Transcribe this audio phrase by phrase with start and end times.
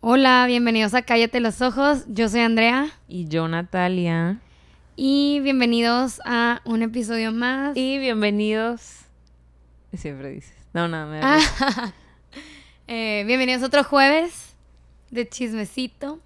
[0.00, 2.04] Hola, bienvenidos a Cállate los Ojos.
[2.08, 2.88] Yo soy Andrea.
[3.08, 4.38] Y yo, Natalia.
[4.96, 7.76] Y bienvenidos a un episodio más.
[7.76, 9.00] Y bienvenidos.
[9.94, 10.54] Siempre dices.
[10.72, 11.94] No, no, me da risa.
[12.92, 14.56] Eh, bienvenidos a otro jueves
[15.12, 16.18] de chismecito.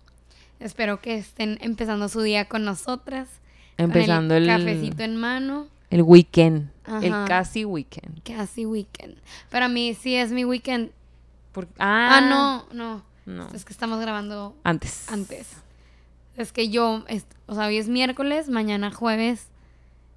[0.61, 3.29] Espero que estén empezando su día con nosotras.
[3.77, 5.69] con Empezando el, cafecito en mano.
[5.91, 6.71] el weekend.
[7.03, 8.23] El casi weekend.
[8.23, 9.17] Casi weekend.
[9.51, 10.91] Para mí sí es mi weekend.
[11.53, 13.03] Por- Ah, ah, no, no.
[13.27, 13.49] No.
[13.55, 15.09] Es que estamos grabando Antes.
[15.11, 15.49] antes.
[16.37, 19.49] Es que yo, es- o sea, hoy es miércoles, mañana jueves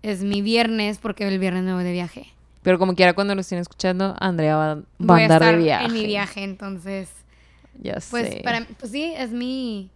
[0.03, 2.27] es mi viernes porque el viernes me voy de viaje.
[2.63, 5.63] Pero como quiera, cuando lo estén escuchando, Andrea va, va Voy a andar estar de
[5.63, 5.85] viaje.
[5.85, 7.09] en mi viaje, entonces,
[7.81, 8.41] Ya pues sé.
[8.43, 9.89] para pues sí, es mi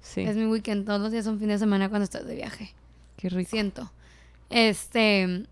[0.00, 0.22] Sí.
[0.22, 2.72] es mi weekend, todos los días son fin de semana cuando estoy de viaje.
[3.16, 3.50] Qué rico.
[3.50, 3.90] Siento.
[4.50, 5.44] Este,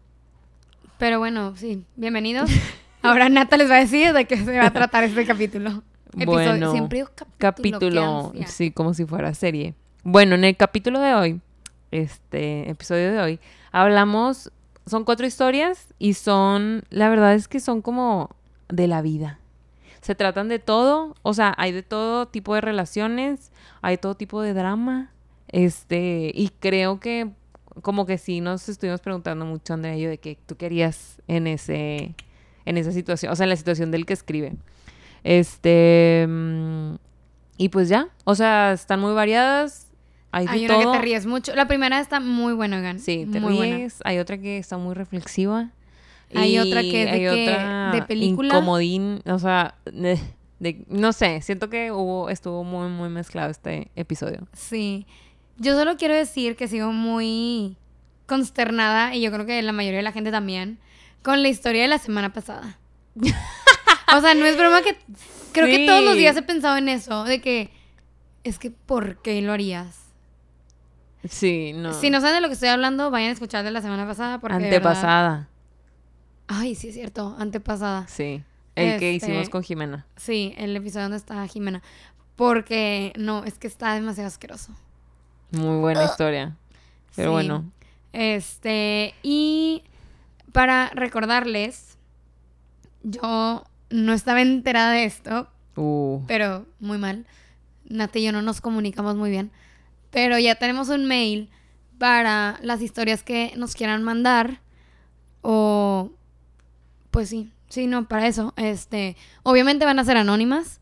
[0.99, 2.51] pero bueno, sí, bienvenidos.
[3.03, 5.83] Ahora Nata les va a decir de qué se va a tratar este capítulo.
[6.23, 8.33] Episodio- Bueno, siempre digo capítulo.
[8.47, 9.75] sí, como si fuera serie.
[10.03, 11.41] Bueno, en el capítulo de hoy,
[11.91, 13.41] este episodio de hoy,
[13.73, 14.51] hablamos,
[14.87, 18.31] son cuatro historias y son, la verdad es que son como
[18.69, 19.39] de la vida.
[20.03, 24.43] Se tratan de todo, o sea, hay de todo tipo de relaciones, hay todo tipo
[24.43, 25.11] de drama,
[25.49, 27.31] este, y creo que
[27.83, 32.15] como que sí nos estuvimos preguntando mucho, Andrea yo, de qué tú querías en ese,
[32.67, 34.53] en esa situación, o sea, en la situación del que escribe.
[35.25, 36.95] Este, mm,
[37.57, 39.91] y pues ya, o sea, están muy variadas,
[40.31, 40.93] hay Hay una todo.
[40.93, 41.55] que te ríes mucho.
[41.57, 42.99] La primera está muy buena, Gan.
[43.01, 43.77] Sí, te muy buena.
[43.77, 45.71] ríes, hay otra que está muy reflexiva.
[46.35, 48.49] Hay y otra que es de hay que- otra de película.
[48.55, 50.19] Incomodín, o sea, de-
[50.89, 54.47] no sé, siento que hubo, estuvo muy, muy mezclado este episodio.
[54.53, 55.07] Sí.
[55.59, 57.77] Yo solo quiero decir que sigo muy
[58.27, 60.79] consternada, y yo creo que la mayoría de la gente también,
[61.23, 62.79] con la historia de la semana pasada.
[64.17, 64.97] o sea, no es broma que...
[65.53, 67.71] Creo que todos los días he pensado en eso, de que...
[68.43, 70.01] Es que, ¿por qué lo harías?
[71.29, 71.93] Sí, no.
[71.95, 74.41] Si no saben de lo que estoy hablando, vayan a escuchar de la semana pasada
[74.41, 74.57] porque...
[74.57, 75.49] Antepasada,
[76.47, 78.07] Ay, sí es cierto, antepasada.
[78.09, 78.43] sí.
[78.75, 80.05] El que Este- hicimos con Jimena.
[80.17, 81.81] Sí, el episodio donde está Jimena.
[82.35, 84.73] Porque, no, es que está demasiado asqueroso.
[85.53, 86.57] Muy buena historia.
[87.15, 87.33] Pero Sí.
[87.33, 87.71] bueno,
[88.13, 89.85] Este, y
[90.53, 91.97] para recordarles,
[93.05, 93.63] yo
[93.95, 97.27] no estaba enterada de esto, uh, pero muy mal.
[97.89, 99.53] Nati y yo no nos comunicamos muy bien.
[100.11, 101.49] Pero ya tenemos un mail
[101.99, 104.61] para las historias que nos quieran mandar.
[105.43, 106.11] O,
[107.13, 108.53] pues sí, sí, no, para eso.
[108.57, 110.81] Este, obviamente van a ser anónimas.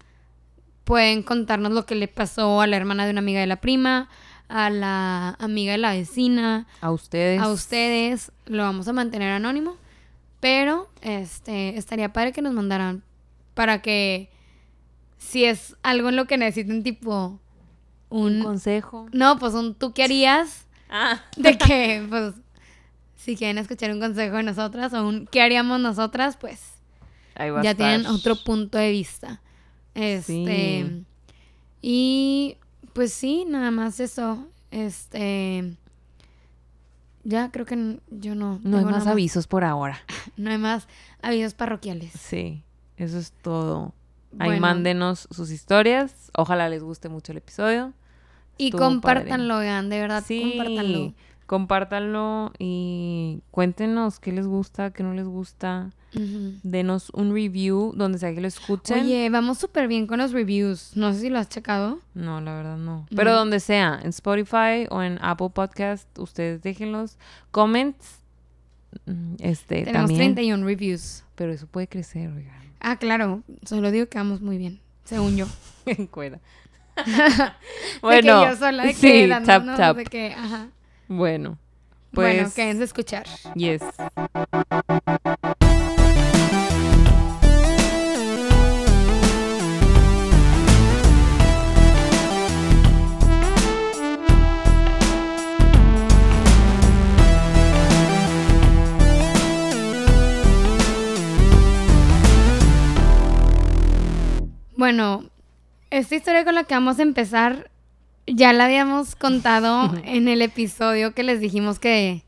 [0.85, 4.09] Pueden contarnos lo que le pasó a la hermana de una amiga de la prima,
[4.49, 7.41] a la amiga de la vecina, a ustedes.
[7.41, 9.77] a ustedes lo vamos a mantener anónimo,
[10.43, 13.05] pero este estaría padre que nos mandaran
[13.55, 14.29] para que
[15.19, 17.39] si es algo en lo que necesiten tipo
[18.11, 19.07] un un consejo.
[19.13, 22.35] no, pues un tú qué harías Ah, de que pues
[23.15, 26.61] si quieren escuchar un consejo de nosotras o un qué haríamos nosotras, pues
[27.37, 29.41] ahí va a ya tienen otro punto de vista.
[29.95, 30.33] Este
[30.85, 31.05] Sí.
[31.83, 32.57] y
[32.95, 34.49] pues sí, nada más eso.
[34.73, 35.77] Este
[37.25, 39.99] ya creo que yo no No hay más avisos por ahora.
[40.37, 40.89] No hay más
[41.21, 42.13] avisos parroquiales.
[42.13, 42.63] Sí,
[42.97, 43.93] eso es todo.
[44.39, 46.31] Ahí mándenos sus historias.
[46.37, 47.93] Ojalá les guste mucho el episodio.
[48.57, 51.13] y estuvo compártanlo, vean, de verdad, Sí, compártanlo.
[51.53, 55.91] Compártanlo y cuéntenos qué les gusta, qué no les gusta.
[56.63, 59.01] Denos un review donde sea que lo escuchen.
[59.05, 60.93] Oye, vamos súper bien con los reviews.
[60.97, 61.99] No sé si lo has checado.
[62.15, 63.07] No, la verdad no.
[63.15, 67.19] Pero donde sea, en Spotify o en Apple Podcast, ustedes déjenlos.
[67.51, 68.21] Comments.
[69.05, 70.35] mm, Este, Tenemos también.
[70.35, 71.23] 31 reviews.
[71.35, 72.63] Pero eso puede crecer, oigan.
[72.81, 73.43] Ah, claro.
[73.67, 75.45] Solo digo que vamos muy bien, según yo.
[75.85, 76.41] En cuera.
[76.97, 79.97] de que yo sola, de que sí, tap, tap.
[79.99, 80.69] de que, ajá.
[81.17, 81.59] Bueno,
[82.13, 83.27] pues, Bueno, quédense a escuchar.
[83.55, 83.83] yes.
[104.77, 105.25] Bueno,
[105.91, 107.71] esta historia con la que vamos a empezar
[108.27, 112.23] ya la habíamos contado en el episodio que les dijimos que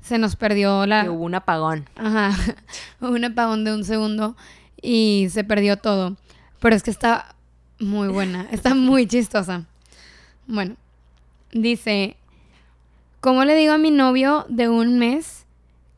[0.00, 1.02] se nos perdió la...
[1.02, 1.88] Que hubo un apagón.
[1.96, 2.32] Ajá,
[3.00, 4.36] un apagón de un segundo
[4.80, 6.16] y se perdió todo.
[6.60, 7.34] Pero es que está
[7.78, 9.64] muy buena, está muy chistosa.
[10.46, 10.76] Bueno,
[11.52, 12.16] dice,
[13.20, 15.44] ¿cómo le digo a mi novio de un mes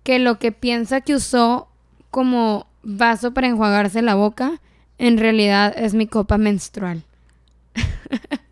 [0.03, 1.69] que lo que piensa que usó
[2.11, 4.61] como vaso para enjuagarse la boca,
[4.97, 7.03] en realidad es mi copa menstrual?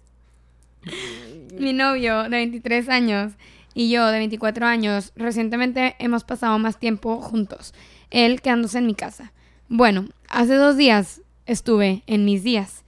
[1.59, 3.33] Mi novio de 23 años
[3.75, 7.75] y yo de 24 años recientemente hemos pasado más tiempo juntos,
[8.11, 9.33] él quedándose en mi casa.
[9.69, 12.85] Bueno, hace dos días estuve en mis días.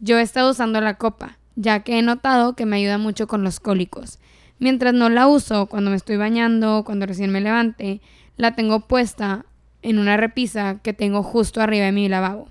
[0.00, 3.44] Yo he estado usando la copa, ya que he notado que me ayuda mucho con
[3.44, 4.18] los cólicos.
[4.58, 8.00] Mientras no la uso cuando me estoy bañando, cuando recién me levante,
[8.36, 9.46] la tengo puesta
[9.82, 12.48] en una repisa que tengo justo arriba de mi lavabo.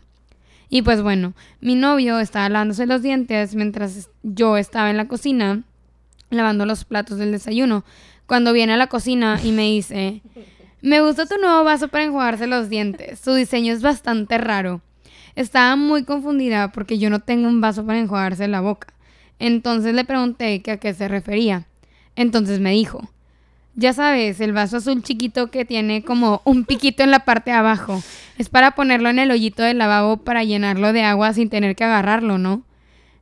[0.69, 5.63] Y pues bueno, mi novio estaba lavándose los dientes mientras yo estaba en la cocina
[6.29, 7.83] lavando los platos del desayuno.
[8.27, 10.21] Cuando viene a la cocina y me dice,
[10.81, 13.19] me gusta tu nuevo vaso para enjuagarse los dientes.
[13.19, 14.81] Su diseño es bastante raro.
[15.35, 18.93] Estaba muy confundida porque yo no tengo un vaso para enjuagarse la boca.
[19.39, 21.65] Entonces le pregunté a qué se refería.
[22.15, 23.09] Entonces me dijo,
[23.79, 27.57] ya sabes, el vaso azul chiquito que tiene como un piquito en la parte de
[27.57, 28.03] abajo.
[28.37, 31.85] Es para ponerlo en el hoyito del lavabo para llenarlo de agua sin tener que
[31.85, 32.63] agarrarlo, ¿no?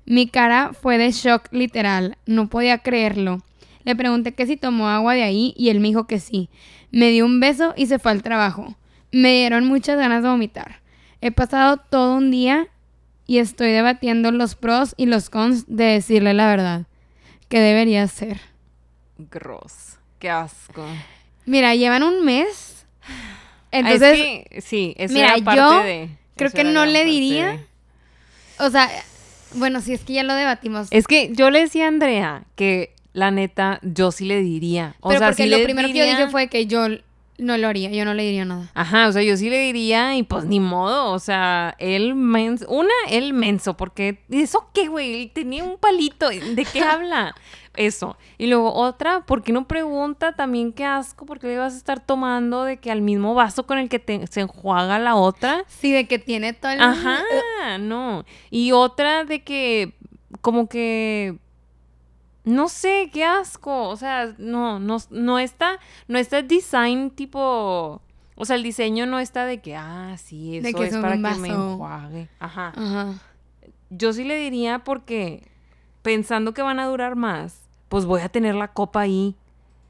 [0.06, 3.44] Mi cara fue de shock literal, no podía creerlo.
[3.83, 6.50] Le pregunté que si tomó agua de ahí y él me dijo que sí.
[6.92, 8.75] Me dio un beso y se fue al trabajo.
[9.12, 10.81] Me dieron muchas ganas de vomitar.
[11.21, 12.68] He pasado todo un día
[13.27, 16.88] y estoy debatiendo los pros y los cons de decirle la verdad.
[17.48, 18.42] ¿Qué debería hacer?
[19.18, 19.98] Gross.
[20.19, 20.86] Qué asco.
[21.46, 22.86] Mira, llevan un mes.
[23.72, 26.10] Entonces, Entonces, es que, sí, eso mira, era parte yo de.
[26.36, 27.48] creo que no le diría.
[27.48, 27.66] de.
[28.60, 28.90] o sea,
[29.54, 30.88] bueno, si es que ya lo debatimos.
[30.92, 34.96] Es que yo le decía a Andrea que la neta, yo sí le diría.
[35.00, 36.88] O pero sea, porque sí lo le primero que yo dije fue que yo
[37.38, 38.69] no lo haría, yo no le diría nada.
[38.74, 42.68] Ajá, o sea, yo sí le diría y pues ni modo, o sea, él menso,
[42.68, 45.22] una, él menso, porque ¿eso qué, güey?
[45.22, 47.36] Él tenía un palito, ¿de qué habla?
[47.78, 48.18] Eso.
[48.40, 51.26] Y luego otra, ¿por qué no pregunta también qué asco?
[51.28, 54.00] ¿Por qué le vas a estar tomando de que al mismo vaso con el que
[54.00, 55.64] te- se enjuaga la otra?
[55.68, 56.82] Sí, de que tiene todo el...
[56.82, 57.22] Ajá,
[57.80, 58.26] no.
[58.50, 59.94] Y otra de que,
[60.42, 61.38] como que,
[62.44, 63.90] no sé, qué asco.
[63.90, 68.02] O sea, no, no, no está, no está el design tipo,
[68.36, 71.14] o sea, el diseño no está de que, ah, sí, De eso que es para
[71.14, 72.28] que me enjuague.
[72.40, 72.74] Ajá.
[72.76, 73.14] Ajá.
[73.92, 75.44] Yo sí le diría porque,
[76.02, 79.36] pensando que van a durar más, pues voy a tener la copa ahí.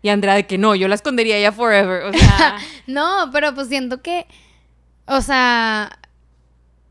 [0.02, 2.04] Y Andrea de que no, yo la escondería ya forever.
[2.04, 2.58] O sea,
[2.88, 4.28] No, pero pues siento que,
[5.06, 6.00] o sea,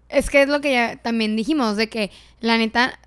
[0.08, 2.10] es que es lo que ya también dijimos, de que
[2.40, 2.98] la neta,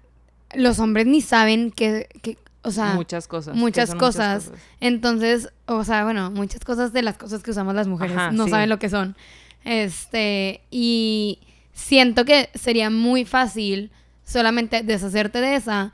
[0.55, 3.55] los hombres ni saben que, que o sea, muchas cosas.
[3.55, 4.51] muchas cosas.
[4.79, 8.45] entonces, o sea, bueno, muchas cosas de las cosas que usamos las mujeres Ajá, no
[8.45, 8.51] sí.
[8.51, 9.15] saben lo que son.
[9.63, 11.39] Este, y
[11.73, 13.91] siento que sería muy fácil
[14.25, 15.93] solamente deshacerte de esa,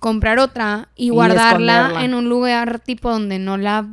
[0.00, 2.04] comprar otra y Y guardarla esconderla.
[2.04, 3.86] en un lugar tipo donde no la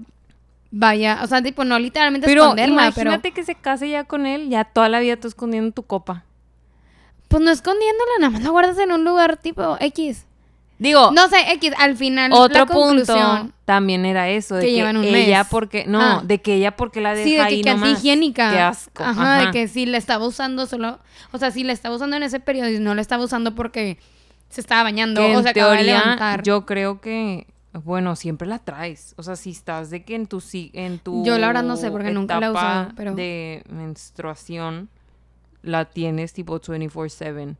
[0.71, 4.25] vaya, o sea, tipo no literalmente Pero esconderla, pero imagínate que se case ya con
[4.25, 6.23] él, ya toda la vida tú escondiendo tu copa.
[7.27, 10.23] pues no escondiéndola, nada más la guardas en un lugar tipo X.
[10.79, 14.73] Digo, No sé, X, al final otro la punto también era eso, de que que,
[14.75, 15.47] llevan un ella mes.
[15.49, 16.21] porque, no, Ah.
[16.23, 17.89] de que ella porque la deja Sí, de que ahí que nomás.
[17.99, 18.51] higiénica.
[18.51, 19.03] Qué asco.
[19.03, 20.99] Ajá, de que si la estaba usando solo.
[21.31, 23.97] O sea, si la estaba usando en ese periodo y no la estaba usando porque
[24.49, 26.43] se estaba bañando Que o se acaba de teoría, levantar.
[26.43, 29.13] yo creo que, bueno, siempre la traes.
[29.17, 30.41] O sea, si estás de que en tu,
[30.73, 34.89] en tu Yo la verdad no sé, porque nunca la he usado, pero- de menstruación,
[35.61, 37.55] la tienes tipo 24/7.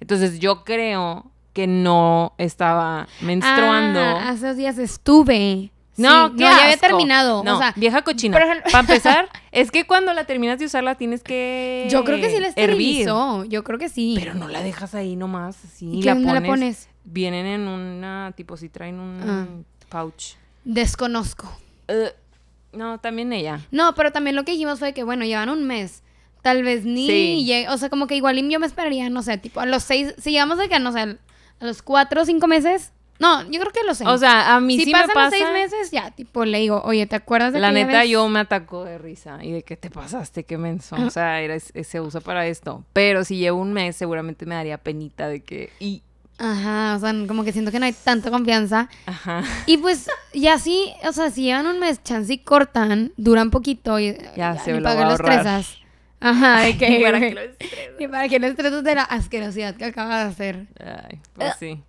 [0.00, 4.00] Entonces yo creo que no estaba menstruando.
[4.00, 5.70] Ah, hace dos días estuve.
[6.02, 7.42] No, Sí, qué ya había terminado.
[7.44, 8.38] No, o sea, vieja cochina.
[8.38, 12.30] Para empezar, es que cuando la terminas de usar la tienes que yo creo que
[12.30, 12.58] sí la hervir.
[12.58, 13.44] esterilizó.
[13.44, 14.16] Yo creo que sí.
[14.18, 15.86] Pero no la dejas ahí nomás así.
[15.90, 16.88] ¿Y la pones, la pones?
[17.04, 19.46] Vienen en una, tipo, si traen un Ah.
[19.88, 20.34] pouch.
[20.64, 21.50] Desconozco.
[21.88, 23.60] Uh, no, también ella.
[23.70, 26.02] No, pero también lo que dijimos fue que, bueno, llevan un mes.
[26.42, 27.44] Tal vez ni Sí.
[27.46, 30.14] llegue- O sea, como que igual yo me esperaría, no sé, tipo, a los seis.
[30.18, 31.16] Si llegamos de que, no sé, a
[31.60, 32.92] los cuatro o cinco meses.
[33.18, 34.10] No, yo creo que los seis.
[34.10, 35.36] O sea, a mí si sí pasan me pasa.
[35.38, 38.10] los seis meses, ya, tipo, le digo, oye, ¿te acuerdas de La neta, vez?
[38.10, 39.38] yo me atacó de risa.
[39.42, 40.96] Y de que te pasaste, qué menso.
[40.96, 42.84] O sea, era, se usa para esto.
[42.92, 45.70] Pero si llevo un mes, seguramente me daría penita de que.
[45.78, 46.02] Y.
[46.38, 48.88] Ajá, o sea, como que siento que no hay tanta confianza.
[49.06, 49.44] Ajá.
[49.66, 54.00] Y pues, y así, o sea, si llevan un mes, chance y cortan, duran poquito
[54.00, 55.32] y Ya, se ni lo para va que a lo ahorrar.
[55.46, 55.78] estresas.
[56.18, 57.78] Ajá, de que, Para que lo estresas.
[58.00, 60.66] y para que no estreses de la asquerosidad que acabas de hacer.
[60.84, 61.80] Ay, pues sí.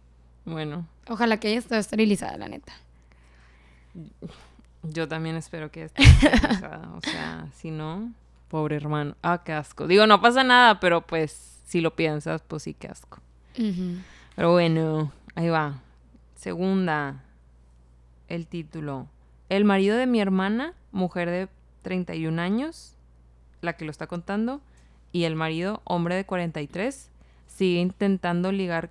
[0.45, 2.73] Bueno, Ojalá que ella esté esterilizada, la neta.
[4.83, 6.89] yo también espero que esté esterilizada.
[6.95, 8.11] O sea, si no,
[8.49, 9.15] pobre hermano.
[9.21, 9.87] Ah, qué asco.
[9.87, 13.19] Digo, no pasa nada, pero pues si lo piensas, pues sí, qué asco.
[14.35, 15.81] Pero bueno, ahí va.
[16.35, 17.23] Segunda,
[18.27, 19.07] el título.
[19.49, 21.47] El marido de mi hermana, mujer de
[21.83, 22.95] 31 años,
[23.61, 24.61] la que lo está contando,
[25.11, 27.09] y el marido, hombre de 43,
[27.47, 28.89] sigue intentando ligar.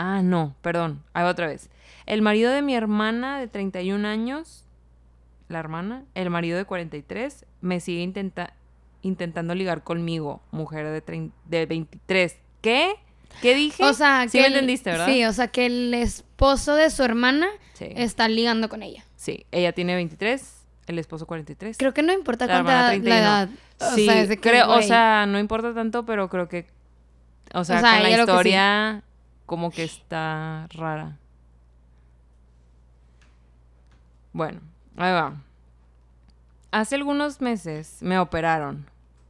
[0.00, 1.02] Ah, no, perdón.
[1.12, 1.70] Ahí va otra vez.
[2.06, 4.64] El marido de mi hermana de 31 años,
[5.48, 8.52] la hermana, el marido de 43, me sigue intenta-
[9.02, 12.36] intentando ligar conmigo, mujer de, trein- de 23.
[12.62, 12.92] ¿Qué?
[13.42, 13.84] ¿Qué dije?
[13.84, 15.06] O sea, sí que me el- entendiste, ¿verdad?
[15.06, 17.86] Sí, o sea, que el esposo de su hermana Sí.
[17.96, 19.04] está ligando con ella.
[19.16, 21.76] Sí, ella tiene 23, el esposo 43.
[21.76, 23.16] Creo que no importa La cuánta la 31.
[23.20, 23.48] edad.
[23.80, 26.66] O sí, sea, creo, o sea, no importa tanto, pero creo que,
[27.52, 29.02] o sea, O sea, con la historia
[29.48, 31.16] como que está rara.
[34.34, 34.60] Bueno,
[34.98, 35.36] ahí va.
[36.70, 38.84] Hace algunos meses me operaron,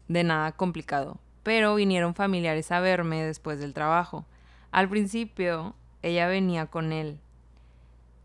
[0.08, 4.26] de nada complicado, pero vinieron familiares a verme después del trabajo.
[4.72, 7.20] Al principio, ella venía con él,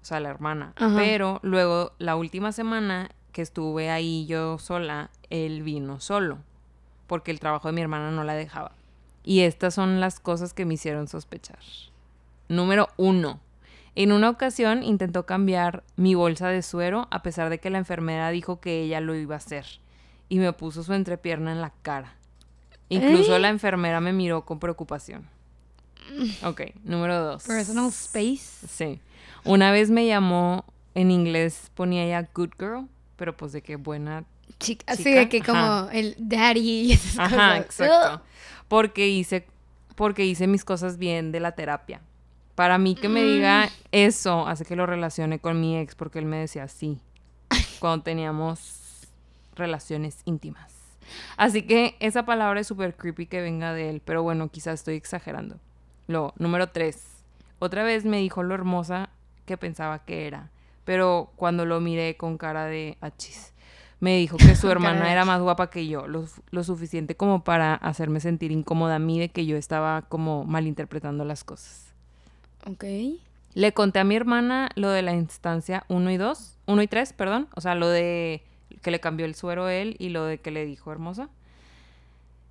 [0.02, 0.96] o sea, la hermana, Ajá.
[0.96, 6.40] pero luego, la última semana que estuve ahí yo sola, él vino solo,
[7.06, 8.72] porque el trabajo de mi hermana no la dejaba.
[9.24, 11.60] Y estas son las cosas que me hicieron sospechar.
[12.50, 13.40] Número uno.
[13.96, 18.30] En una ocasión intentó cambiar mi bolsa de suero a pesar de que la enfermera
[18.32, 19.66] dijo que ella lo iba a hacer.
[20.30, 22.16] Y me puso su entrepierna en la cara.
[22.90, 23.40] Incluso ¿Eh?
[23.40, 25.28] la enfermera me miró con preocupación.
[26.44, 27.44] Ok, número dos.
[27.44, 28.68] Personal space.
[28.68, 29.00] Sí.
[29.46, 30.66] Una vez me llamó,
[30.96, 34.26] en inglés ponía ya good girl, pero pues de qué buena.
[34.60, 35.90] Chica, así de que como ajá.
[35.94, 37.66] el daddy y esas Ajá, cosas.
[37.66, 38.22] exacto.
[38.74, 39.46] Porque hice,
[39.94, 42.02] porque hice mis cosas bien de la terapia.
[42.56, 46.26] Para mí que me diga eso hace que lo relacione con mi ex, porque él
[46.26, 46.98] me decía sí.
[47.80, 49.08] Cuando teníamos
[49.56, 50.74] relaciones íntimas.
[51.38, 54.96] Así que esa palabra es súper creepy que venga de él, pero bueno, quizás estoy
[54.96, 55.60] exagerando.
[56.08, 57.06] Luego, número tres.
[57.60, 59.12] Otra vez me dijo lo hermosa
[59.46, 60.50] que pensaba que era,
[60.84, 63.53] pero cuando lo miré con cara de achis,
[64.04, 67.74] me dijo que su hermana era más guapa que yo, lo, lo suficiente como para
[67.76, 71.94] hacerme sentir incómoda a mí de que yo estaba como malinterpretando las cosas.
[72.66, 72.84] Ok.
[73.54, 77.14] Le conté a mi hermana lo de la instancia 1 y 2, 1 y 3,
[77.14, 78.44] perdón, o sea, lo de
[78.82, 81.30] que le cambió el suero a él y lo de que le dijo hermosa.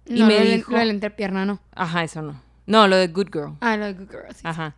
[0.06, 1.60] Y No, me lo de- dijo- Lo de la entrepierna, no.
[1.74, 2.40] Ajá, eso no.
[2.66, 3.56] No, lo de good girl.
[3.60, 4.40] Ah, lo de Good Girl, sí.
[4.44, 4.74] Ajá.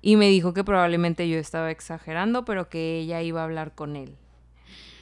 [0.00, 3.96] Y me dijo que probablemente yo estaba exagerando, pero que ella iba a hablar con
[3.96, 4.14] él.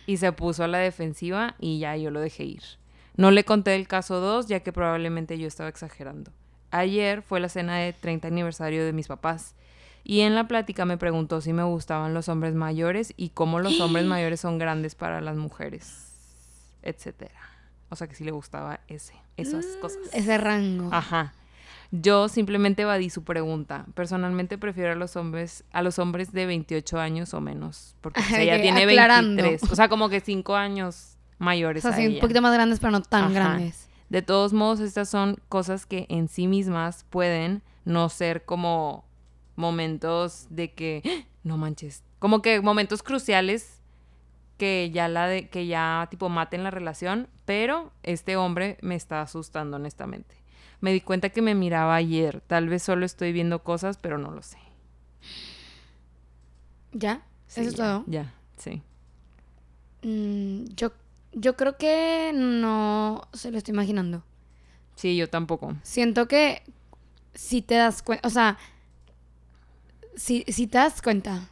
[0.07, 2.63] Y se puso a la defensiva y ya yo lo dejé ir.
[3.17, 6.33] No le conté el caso 2, ya que probablemente yo estaba exagerando.
[6.71, 9.55] Ayer fue la cena de 30 aniversario de mis papás.
[10.05, 13.81] Y en la plática me preguntó si me gustaban los hombres mayores y cómo los
[13.81, 16.13] hombres mayores son grandes para las mujeres,
[16.83, 17.41] etcétera.
[17.89, 19.99] O sea que sí le gustaba ese, esas cosas.
[20.13, 20.91] Ese rango.
[20.93, 21.35] Ajá.
[22.03, 23.87] Yo simplemente evadí su pregunta.
[23.95, 27.95] Personalmente prefiero a los hombres, a los hombres de 28 años o menos.
[28.01, 29.43] Porque pues, De ella tiene aclarando.
[29.43, 29.71] 23.
[29.71, 32.81] O sea, como que 5 años O mayores sea, a sí, un poquito más grandes,
[32.81, 33.33] pero no tan Ajá.
[33.33, 33.89] grandes.
[34.09, 39.05] De todos modos, estas son cosas que en sí mismas pueden no ser como
[39.57, 41.27] momentos de que ¡Ah!
[41.45, 43.81] no manches, como que momentos cruciales
[44.59, 49.21] que ya la de que ya tipo maten la relación, pero este hombre me está
[49.21, 50.35] asustando honestamente.
[50.81, 54.31] Me di cuenta que me miraba ayer, tal vez solo estoy viendo cosas, pero no
[54.31, 54.59] lo sé.
[56.93, 57.23] ¿Ya?
[57.47, 58.05] Sí, ¿Eso es todo?
[58.07, 58.83] Ya, sí.
[60.03, 60.93] Mm, yo,
[61.33, 64.23] yo creo que no se lo estoy imaginando.
[64.95, 65.77] Sí, yo tampoco.
[65.83, 66.63] Siento que
[67.35, 68.59] si te das cuenta, o sea,
[70.17, 71.49] si, si te das cuenta,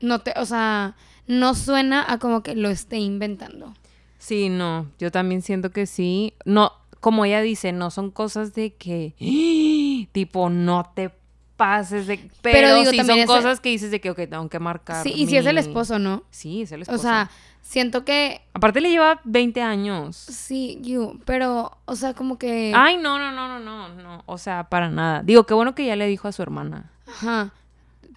[0.00, 0.96] no te, o sea,
[1.26, 3.74] no suena a como que lo esté inventando.
[4.18, 6.34] Sí, no, yo también siento que sí.
[6.44, 9.14] No, como ella dice, no son cosas de que,
[10.12, 11.10] tipo, no te
[11.56, 12.16] pases de...
[12.18, 15.02] Pero, Pero digo, sí también son cosas que dices de que, ok, tengo que marcar
[15.02, 16.22] Sí, y si es el esposo, ¿no?
[16.30, 16.98] Sí, es el esposo.
[16.98, 17.30] O sea,
[17.62, 20.16] siento que Aparte le lleva 20 años.
[20.16, 24.22] sí, you, pero, o sea, como que, Ay, no, no, no, no, no, no.
[24.26, 25.22] O sea, para nada.
[25.24, 26.92] Digo, qué bueno que ya le dijo a su hermana.
[27.08, 27.52] ajá,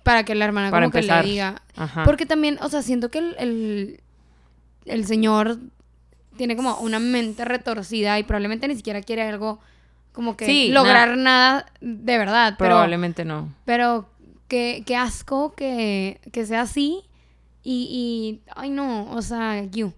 [0.04, 1.22] para que la hermana Para como empezar.
[1.22, 2.04] que le diga, Ajá.
[2.06, 4.02] Porque también, o sea, siento que el, el,
[4.86, 5.58] el señor
[6.42, 9.60] tiene como una mente retorcida y probablemente ni siquiera quiere algo
[10.12, 12.56] como que Sí, lograr nada de verdad.
[12.58, 13.54] Pero, Probablemente no.
[13.64, 14.10] pero
[14.48, 17.04] qué, qué asco que, que sea así
[17.62, 19.94] y, y, ay no, o sea, you.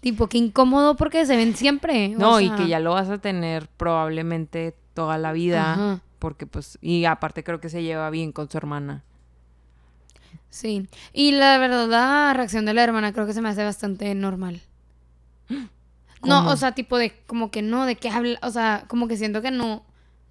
[0.00, 2.16] Tipo, qué incómodo porque se ven siempre.
[2.16, 5.74] o No, y que ya lo vas a tener probablemente toda la vida.
[5.74, 6.00] Ajá.
[6.18, 9.04] Porque pues, y aparte creo que se lleva bien con su hermana.
[10.48, 10.88] Sí.
[11.12, 14.62] Y la verdad, la reacción de la hermana creo que se me hace bastante normal.
[16.22, 19.16] No, o sea, tipo de, como que no, de qué habla, o sea, como que
[19.16, 19.82] siento que no,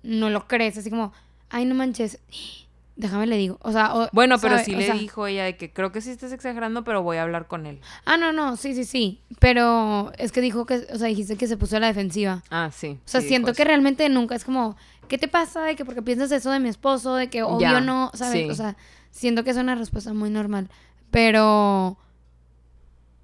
[0.04, 1.12] no lo crees, así como,
[1.50, 2.20] ay, no manches,
[2.96, 4.66] déjame le digo, o sea, o- Bueno, pero ¿sabe?
[4.66, 7.18] sí O le sea, dijo ella de que creo que sí estás exagerando, pero voy
[7.18, 7.80] a hablar con él.
[8.06, 11.48] Ah, no, no, sí, sí, sí, pero es que dijo que, o sea, dijiste que
[11.48, 12.44] se puso a la defensiva.
[12.52, 13.00] Ah, sí.
[13.06, 14.76] O sea, siento que realmente nunca es como
[15.08, 15.64] ¿qué te pasa?
[15.64, 18.46] De que porque piensas eso de mi esposo, de que obvio Ya, no, ¿sabes?
[18.46, 18.50] sí.
[18.50, 18.78] O sea,
[19.10, 20.70] siento que es una respuesta muy normal.
[21.10, 21.98] Pero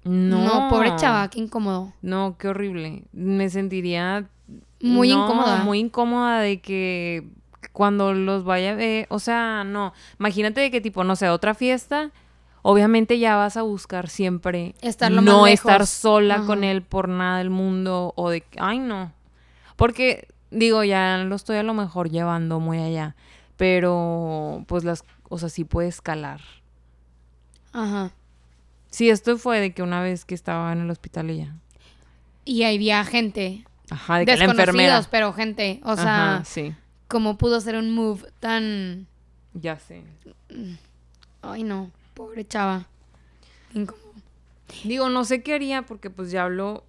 [0.08, 0.42] No.
[0.42, 1.92] no, pobre chava, qué incómodo.
[2.00, 3.04] No, qué horrible.
[3.12, 4.26] Me sentiría
[4.80, 5.62] Muy no, incómoda.
[5.64, 7.28] Muy incómoda de que
[7.72, 9.92] cuando los vaya a ver, o sea, no.
[10.18, 12.10] Imagínate de que tipo, no sé, otra fiesta,
[12.62, 16.46] obviamente ya vas a buscar siempre Estar lo no más estar sola Ajá.
[16.46, 19.12] con él por nada del mundo o de, ay no.
[19.76, 23.14] Porque digo, ya lo estoy a lo mejor llevando muy allá,
[23.58, 26.40] pero pues las, o sea, sí puede escalar.
[27.72, 28.12] Ajá.
[28.90, 31.54] Sí, esto fue de que una vez que estaba en el hospital ella.
[32.44, 36.74] Y ahí había gente, Ajá, de que la desconocidos, pero gente, o sea, Ajá, sí.
[37.06, 39.06] ¿cómo pudo ser un move tan...
[39.52, 40.04] Ya sé.
[41.42, 42.86] Ay, no, pobre chava.
[43.74, 44.08] Incómodo.
[44.84, 46.84] Digo, no sé qué haría porque pues ya habló.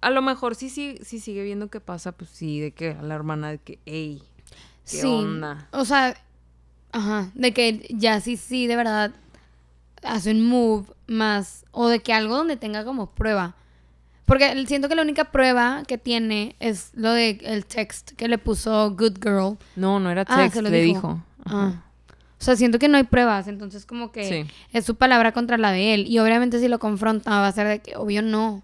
[0.00, 3.02] A lo mejor sí, sí, sí sigue viendo qué pasa, pues sí, de que a
[3.02, 4.22] la hermana de que, ey,
[4.90, 5.06] ¿qué sí.
[5.06, 5.68] onda?
[5.72, 6.16] O sea,
[6.92, 9.12] ajá, de que ya sí, sí, de verdad
[10.02, 13.54] hace un move más, o de que algo donde tenga como prueba.
[14.26, 18.38] Porque siento que la única prueba que tiene es lo de el text que le
[18.38, 19.58] puso Good Girl.
[19.76, 21.00] No, no era Ah, text, se lo le dijo.
[21.08, 21.24] dijo.
[21.46, 21.82] Ah.
[22.38, 24.50] O sea, siento que no hay pruebas, entonces como que Sí.
[24.72, 26.06] es su palabra contra la de él.
[26.06, 28.62] Y obviamente si lo confronta va a ser de que, obvio, no.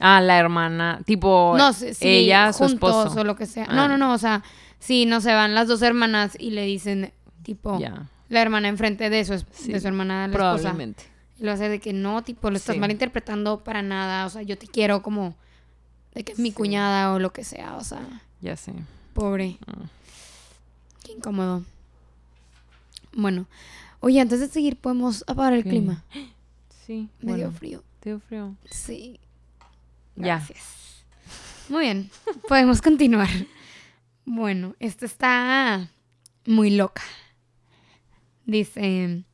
[0.00, 3.20] Ah, la hermana, tipo, No, sí, sí, ella, su juntos esposo.
[3.20, 3.66] o lo que sea.
[3.68, 3.74] Ah.
[3.74, 4.42] No, no, no, o sea,
[4.78, 7.12] si no se van las dos hermanas y le dicen,
[7.42, 10.58] tipo, Ya, la hermana enfrente de su, es- Sí, de su hermana, la esposa.
[10.62, 11.04] probablemente.
[11.38, 12.80] Y lo hace de que no, tipo, lo estás Sí.
[12.80, 14.26] malinterpretando para nada.
[14.26, 15.36] O sea, yo te quiero como
[16.14, 16.54] de que es mi Sí.
[16.54, 17.76] cuñada o lo que sea.
[17.76, 18.00] O sea,
[18.40, 18.72] Ya sé.
[19.14, 19.58] pobre.
[19.66, 19.86] Ah.
[21.04, 21.64] Qué incómodo.
[23.14, 23.46] Bueno,
[24.00, 26.02] oye, antes de seguir, podemos apagar el clima.
[26.86, 27.82] Sí, Me dio frío.
[28.00, 28.56] te dio frío.
[28.70, 29.20] Sí.
[30.16, 30.24] Ya.
[30.38, 31.04] Gracias.
[31.68, 32.10] Muy bien,
[32.48, 33.28] podemos continuar.
[34.24, 35.88] Bueno, esta está
[36.46, 37.02] muy loca.
[38.46, 39.24] Dice,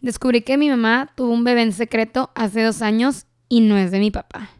[0.00, 3.90] descubrí que mi mamá tuvo un bebé en secreto hace dos años y no es
[3.90, 4.50] de mi papá.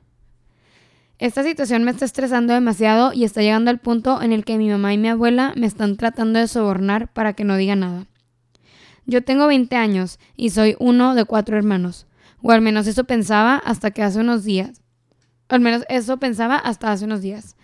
[1.18, 4.68] Esta situación me está estresando demasiado y está llegando al punto en el que mi
[4.68, 8.06] mamá y mi abuela me están tratando de sobornar para que no diga nada.
[9.06, 12.06] Yo tengo 20 años y soy uno de cuatro hermanos,
[12.42, 14.82] o al menos eso pensaba hasta que hace unos días.
[15.48, 17.56] Al menos eso pensaba hasta hace unos días.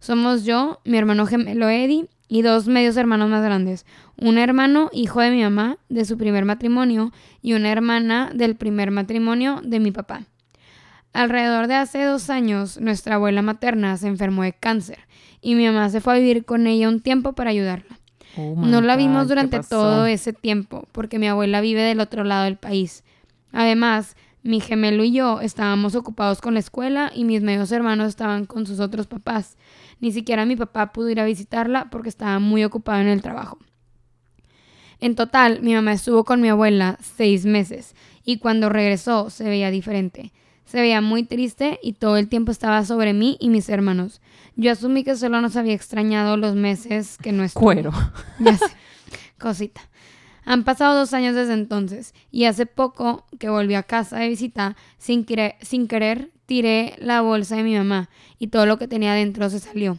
[0.00, 3.84] Somos yo, mi hermano gemelo Eddie y dos medios hermanos más grandes.
[4.16, 8.90] Un hermano, hijo de mi mamá, de su primer matrimonio, y una hermana del primer
[8.90, 10.22] matrimonio de mi papá.
[11.12, 15.00] Alrededor de hace dos años, nuestra abuela materna se enfermó de cáncer
[15.42, 17.98] y mi mamá se fue a vivir con ella un tiempo para ayudarla.
[18.38, 22.24] Oh No la vimos ¿qué durante todo ese tiempo, porque mi abuela vive del otro
[22.24, 23.04] lado del país.
[23.52, 28.46] Además, mi gemelo y yo estábamos ocupados con la escuela y mis medios hermanos estaban
[28.46, 29.58] con sus otros papás.
[30.02, 33.58] Ni siquiera mi papá pudo ir a visitarla porque estaba muy ocupado en el trabajo.
[34.98, 39.70] En total, mi mamá estuvo con mi abuela seis meses y cuando regresó se veía
[39.70, 40.32] diferente.
[40.64, 44.20] Se veía muy triste y todo el tiempo estaba sobre mí y mis hermanos.
[44.56, 47.62] Yo asumí que solo nos había extrañado los meses que no estuvo.
[47.62, 47.92] Cuero.
[48.40, 48.66] Ya sé.
[49.38, 49.82] Cosita.
[50.44, 54.76] Han pasado dos años desde entonces y hace poco que volví a casa de visita,
[54.98, 55.24] sin,
[55.60, 59.58] sin querer tiré la bolsa de mi mamá y todo lo que tenía dentro se
[59.58, 59.98] salió.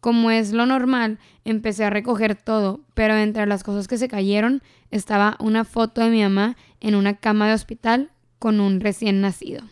[0.00, 4.64] Como es lo normal, empecé a recoger todo, pero entre las cosas que se cayeron
[4.90, 9.62] estaba una foto de mi mamá en una cama de hospital con un recién nacido.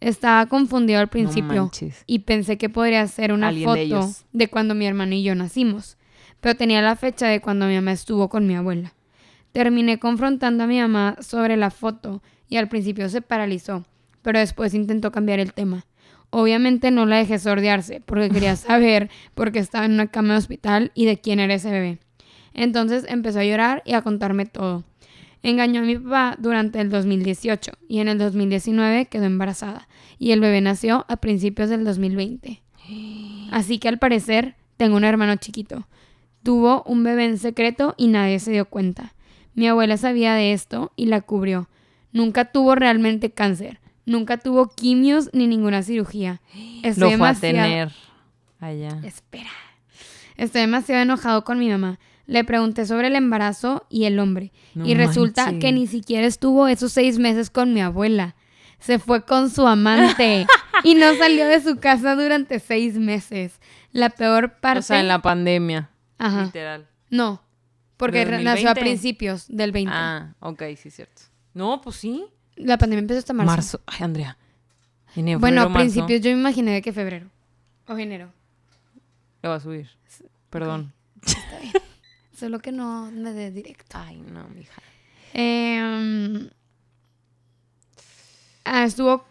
[0.00, 1.70] Estaba confundido al principio
[2.08, 5.98] y pensé que podría ser una foto de de cuando mi hermano y yo nacimos,
[6.40, 8.92] pero tenía la fecha de cuando mi mamá estuvo con mi abuela.
[9.52, 13.84] Terminé confrontando a mi mamá sobre la foto y al principio se paralizó,
[14.22, 15.86] pero después intentó cambiar el tema.
[16.30, 20.38] Obviamente no la dejé sordearse porque quería saber por qué estaba en una cama de
[20.38, 21.98] hospital y de quién era ese bebé.
[22.54, 24.84] Entonces empezó a llorar y a contarme todo.
[25.42, 30.40] Engañó a mi papá durante el 2018 y en el 2019 quedó embarazada y el
[30.40, 32.62] bebé nació a principios del 2020.
[33.50, 35.86] Así que al parecer tengo un hermano chiquito.
[36.42, 39.14] Tuvo un bebé en secreto y nadie se dio cuenta.
[39.54, 41.68] Mi abuela sabía de esto y la cubrió.
[42.12, 43.81] Nunca tuvo realmente cáncer.
[44.04, 46.40] Nunca tuvo quimios ni ninguna cirugía.
[46.96, 47.92] Lo fue a tener
[48.58, 49.00] allá.
[49.04, 49.50] Espera.
[50.36, 51.98] Estoy demasiado enojado con mi mamá.
[52.26, 54.52] Le pregunté sobre el embarazo y el hombre.
[54.74, 58.34] No y resulta que ni siquiera estuvo esos seis meses con mi abuela.
[58.78, 60.46] Se fue con su amante.
[60.84, 63.60] y no salió de su casa durante seis meses.
[63.92, 64.78] La peor parte.
[64.80, 65.90] O sea, en la pandemia.
[66.18, 66.44] Ajá.
[66.44, 66.88] Literal.
[67.10, 67.42] No.
[67.96, 68.80] Porque ¿De re- nació a 2020?
[68.80, 69.92] principios del 20.
[69.94, 71.22] Ah, ok, sí, cierto.
[71.54, 72.24] No, pues sí.
[72.64, 73.50] La pandemia empezó hasta marzo.
[73.52, 73.80] Marzo.
[73.86, 74.36] Ay, Andrea.
[75.14, 75.92] Enero, Bueno, a febrero, marzo.
[76.06, 77.26] principios yo me imaginé que febrero.
[77.86, 78.32] O enero.
[79.42, 79.88] Le va a subir.
[80.50, 80.92] Perdón.
[81.26, 81.72] Está bien.
[82.34, 83.98] Solo que no me dé directo.
[83.98, 84.80] Ay, no, mija.
[85.34, 86.48] Em,
[88.64, 89.24] ah, estuvo.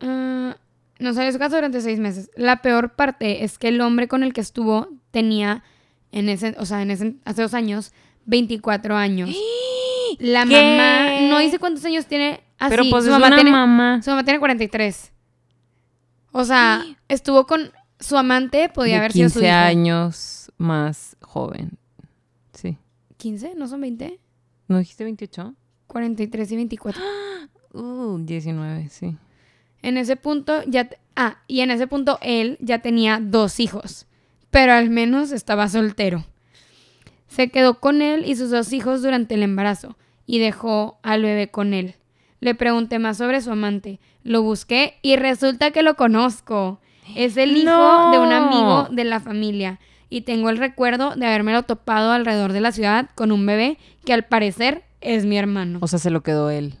[0.00, 0.56] ah,
[0.98, 2.30] no salió su casa durante seis meses.
[2.36, 5.62] La peor parte es que el hombre con el que estuvo tenía
[6.10, 7.92] en ese, o sea, en ese, hace dos años,
[8.26, 9.30] 24 años.
[10.18, 10.50] La ¿Qué?
[10.52, 12.40] mamá no dice cuántos años tiene.
[12.58, 14.02] Así, Pero pues su es mamá una tiene, mamá.
[14.02, 15.12] Su mamá tiene 43.
[16.32, 19.56] O sea, estuvo con su amante, podía de haber sido su 15 hijo.
[19.56, 21.78] años más joven.
[22.52, 22.76] Sí.
[23.18, 23.54] ¿15?
[23.56, 24.18] ¿No son 20?
[24.68, 25.54] ¿No dijiste 28?
[25.86, 27.02] 43 y 24.
[27.74, 29.14] Uh, 19, sí.
[29.82, 30.88] En ese punto ya...
[31.14, 34.06] Ah, y en ese punto él ya tenía dos hijos,
[34.50, 36.24] pero al menos estaba soltero.
[37.28, 41.50] Se quedó con él y sus dos hijos durante el embarazo y dejó al bebé
[41.50, 41.94] con él.
[42.40, 46.80] Le pregunté más sobre su amante, lo busqué y resulta que lo conozco.
[47.16, 48.10] Es el hijo No.
[48.12, 52.60] de un amigo de la familia y tengo el recuerdo de habérmelo topado alrededor de
[52.60, 55.78] la ciudad con un bebé que al parecer es mi hermano.
[55.82, 56.74] O sea, se lo quedó él.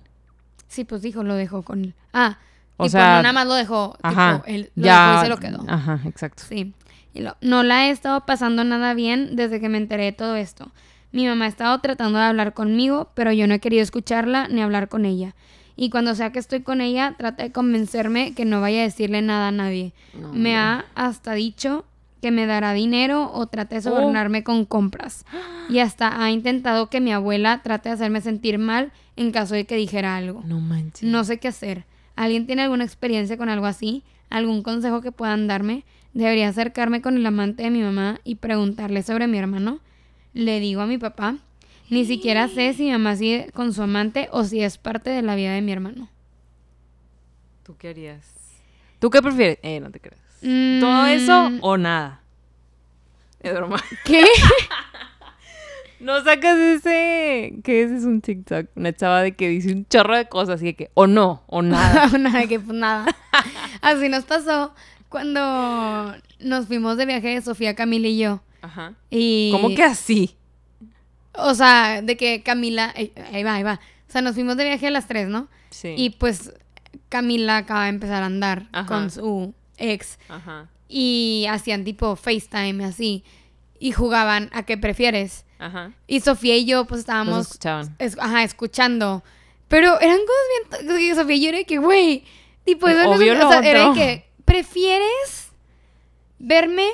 [0.68, 1.94] Sí, pues dijo, lo dejó con él.
[2.12, 2.38] Ah,
[2.76, 4.34] O tipo, sea, no nada más lo dejó, Ajá.
[4.36, 5.06] tipo, él lo ya.
[5.08, 5.64] dejó y se lo quedó.
[5.68, 6.42] Ajá, exacto.
[6.48, 6.72] Sí.
[7.14, 10.36] Y lo- no la he estado pasando nada bien desde que me enteré de todo
[10.36, 10.70] esto.
[11.12, 14.62] Mi mamá ha estado tratando de hablar conmigo, pero yo no he querido escucharla ni
[14.62, 15.34] hablar con ella.
[15.76, 19.22] Y cuando sea que estoy con ella, trata de convencerme que no vaya a decirle
[19.22, 19.92] nada a nadie.
[20.12, 21.84] No, me ha hasta dicho
[22.20, 25.24] que me dará dinero o trate de sobornarme con compras.
[25.68, 29.66] Y hasta ha intentado que mi abuela trate de hacerme sentir mal en caso de
[29.66, 30.42] que dijera algo.
[30.44, 31.08] No manches.
[31.08, 31.84] No sé qué hacer.
[32.16, 34.02] ¿Alguien tiene alguna experiencia con algo así?
[34.30, 35.84] ¿Algún consejo que puedan darme?
[36.12, 39.78] ¿Debería acercarme con el amante de mi mamá y preguntarle sobre mi hermano?
[40.38, 41.34] Le digo a mi papá.
[41.90, 45.20] Ni siquiera sé si mi mamá sigue con su amante o si es parte de
[45.20, 46.08] la vida de mi hermano.
[47.64, 48.24] ¿Tú qué harías?
[49.00, 49.58] ¿Tú qué prefieres?
[49.62, 50.20] Eh, no te creas.
[50.40, 52.20] ¿Todo eso Mm, o nada?
[53.40, 53.82] Es broma.
[54.04, 54.24] ¿Qué?
[55.98, 57.54] No sacas ese.
[57.64, 57.90] ¿Qué es?
[57.90, 58.68] Es un TikTok.
[58.76, 61.60] Una chava de que dice un chorro de cosas y de que o no, o
[61.62, 62.06] nada.
[62.18, 63.06] nada, que pues nada.
[63.80, 64.72] Así nos pasó
[65.08, 68.40] cuando nos fuimos de viaje de Sofía, Camila y yo.
[68.62, 68.94] Ajá.
[69.10, 69.50] Y...
[69.52, 70.36] ¿Cómo que así?
[71.34, 72.92] O sea, de que Camila...
[72.96, 73.80] eh, Ahí va, ahí va.
[74.08, 75.48] O sea, nos fuimos de viaje a las tres, ¿no?
[75.70, 75.94] Sí.
[75.96, 76.52] Y pues
[77.08, 78.86] Camila acaba de empezar a andar Ajá.
[78.86, 80.18] con su ex.
[80.28, 80.68] Ajá.
[80.88, 83.22] Y hacían tipo FaceTime así.
[83.78, 85.44] Y jugaban a qué prefieres.
[85.58, 85.92] Ajá.
[86.06, 87.94] Y Sofía y yo pues estábamos escuchaban.
[87.98, 89.22] es- ajá, escuchando.
[89.68, 91.14] Pero eran cosas bien...
[91.14, 92.24] Sofía y yo era de que, güey...
[92.64, 94.24] Tipo, eso no es- Obvio o sea, era de que...
[94.44, 95.50] ¿Prefieres
[96.38, 96.88] verme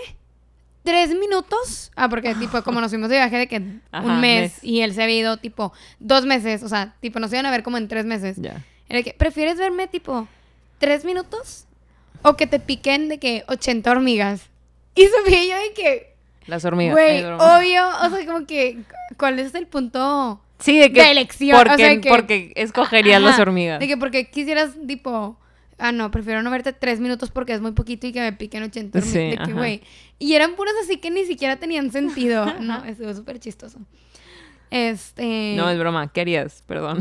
[0.84, 1.90] tres minutos?
[1.96, 4.58] Ah, porque tipo, como nos fuimos de viaje de que Ajá, un mes, mes.
[4.64, 6.62] y él se había ido tipo dos meses.
[6.62, 8.36] O sea, tipo, nos iban a ver como en tres meses.
[8.38, 8.62] Ya.
[8.88, 10.28] Era de que, ¿prefieres verme tipo
[10.78, 11.64] tres minutos?
[12.22, 14.42] O que te piquen de que 80 hormigas.
[14.94, 16.14] Y Sofía y yo de que...
[16.46, 16.92] Las hormigas.
[16.94, 18.78] Güey, obvio, o sea, como que,
[19.16, 21.02] ¿cuál es el punto Sí, de que.
[21.02, 21.56] de elección?
[21.58, 23.80] Porque, o sea, que, porque escogerías las Ajá, hormigas.
[23.80, 25.36] De que porque quisieras, tipo,
[25.78, 28.62] ah, no, prefiero no verte tres minutos porque es muy poquito y que me piquen
[28.62, 29.12] 80 hormigas.
[29.12, 29.52] Sí, de que, ajá.
[29.52, 29.82] güey.
[30.18, 32.46] Y eran puras así que ni siquiera tenían sentido.
[32.60, 33.78] No, estuvo súper chistoso.
[34.70, 35.54] Este.
[35.56, 36.12] No, es broma.
[36.12, 36.62] ¿Qué harías?
[36.66, 37.00] Perdón.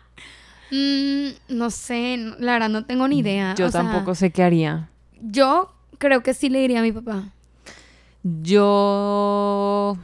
[0.70, 3.54] mm, no sé, la verdad no tengo ni idea.
[3.56, 4.88] Yo o sea, tampoco sé qué haría.
[5.20, 7.24] Yo creo que sí le diría a mi papá.
[8.22, 9.96] Yo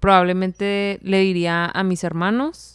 [0.00, 2.73] probablemente le diría a mis hermanos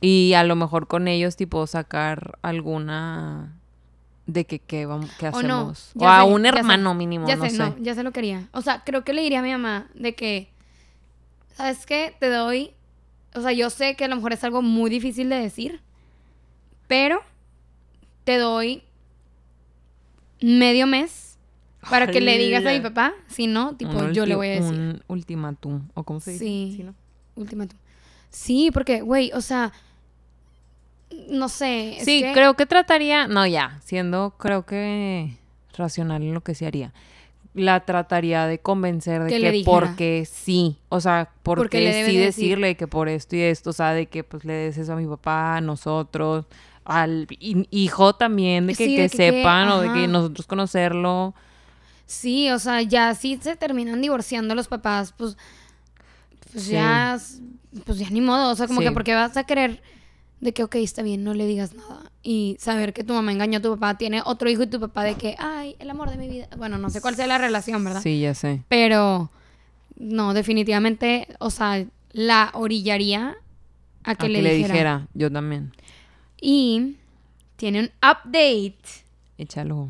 [0.00, 3.52] y a lo mejor con ellos tipo sacar alguna
[4.26, 6.48] de que qué vamos qué O no, hacemos o, a sé, un sé.
[6.48, 7.58] hermano mínimo Ya no sé, sé.
[7.58, 8.48] no, ya sé lo que haría.
[8.52, 10.48] O sea, creo que le diría a mi mamá de que,
[11.54, 12.14] ¿sabes qué?
[12.18, 12.72] Te doy,
[13.34, 15.80] o sea, yo sé que a lo mejor es algo muy difícil de decir,
[16.88, 17.20] pero
[18.24, 18.82] te doy
[20.40, 21.38] medio mes
[21.88, 24.50] para que le digas a mi papá, si no, tipo, Un yo le voy a
[24.50, 24.64] decir.
[24.72, 26.74] un ultimátum o cómo se dice Sí.
[26.78, 26.94] ¿Sí, no?
[27.36, 27.78] Ultimátum.
[28.28, 29.72] Sí, porque, güey, o sea,
[31.28, 31.96] no sé.
[32.02, 35.36] Sí, que- creo que trataría, no ya, siendo creo que
[35.76, 36.92] racional en lo que se haría.
[37.54, 42.02] La trataría de convencer de Que porque sí, o sea, porque, Porque le sí de
[42.04, 42.20] decir.
[42.26, 44.96] decirle que por esto y esto, o sea, de que pues le des eso a
[44.96, 46.44] mi papá, a nosotros,
[46.84, 50.06] al hi- hijo también, de que, Sí, que de que- que- sepan o de que
[50.06, 51.34] nosotros conocerlo.
[52.04, 55.38] Sí, o sea, ya si se terminan divorciando los papás, pues,
[56.52, 56.72] pues Sí.
[56.72, 57.18] ya,
[57.84, 58.86] pues ya ni modo, o sea, como Sí.
[58.88, 59.82] que porque vas a querer
[60.40, 62.10] de que, ok, está bien, no le digas nada.
[62.22, 65.04] Y saber que tu mamá engañó a tu papá, tiene otro hijo y tu papá
[65.04, 66.48] de que, ay, el amor de mi vida.
[66.56, 68.02] Bueno, no sé cuál sea la relación, ¿verdad?
[68.02, 68.62] Sí, ya sé.
[68.68, 69.30] Pero,
[69.96, 73.36] no, definitivamente, o sea, la orillaría
[74.04, 74.74] a que, a le, que le dijera.
[74.74, 75.72] dijera, yo también.
[76.40, 76.96] Y
[77.56, 78.76] tiene un update.
[79.38, 79.88] Échalo.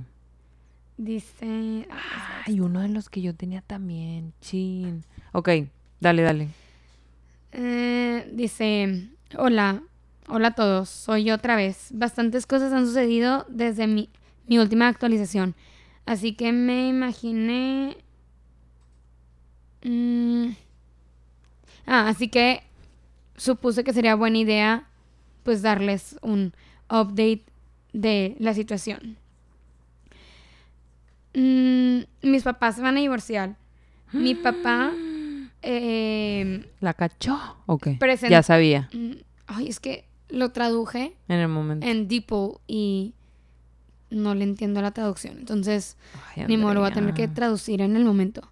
[0.96, 1.86] Dice.
[2.46, 4.32] Ay, uno de los que yo tenía también.
[4.40, 5.04] Chin.
[5.32, 5.50] Ok,
[6.00, 6.48] dale, dale.
[7.52, 9.82] Eh, dice, hola,
[10.28, 11.88] hola a todos, soy yo otra vez.
[11.92, 14.10] Bastantes cosas han sucedido desde mi,
[14.46, 15.54] mi última actualización,
[16.04, 17.96] así que me imaginé...
[19.82, 20.50] Mm,
[21.86, 22.62] ah, así que
[23.36, 24.88] supuse que sería buena idea
[25.44, 26.52] pues darles un
[26.90, 27.44] update
[27.92, 29.16] de la situación.
[31.34, 33.56] Mm, mis papás se van a divorciar.
[34.12, 34.90] Mi papá...
[35.62, 37.38] eh, ¿La cachó?
[37.66, 37.88] Ok.
[38.28, 39.12] Ya sabía Mm,
[39.46, 41.86] Ay, es que lo traduje en el momento.
[41.86, 43.14] en Deeple y
[44.10, 45.38] no le entiendo la traducción.
[45.38, 45.96] Entonces,
[46.36, 48.42] Ay, ni modo, lo voy a tener que traducir en el momento.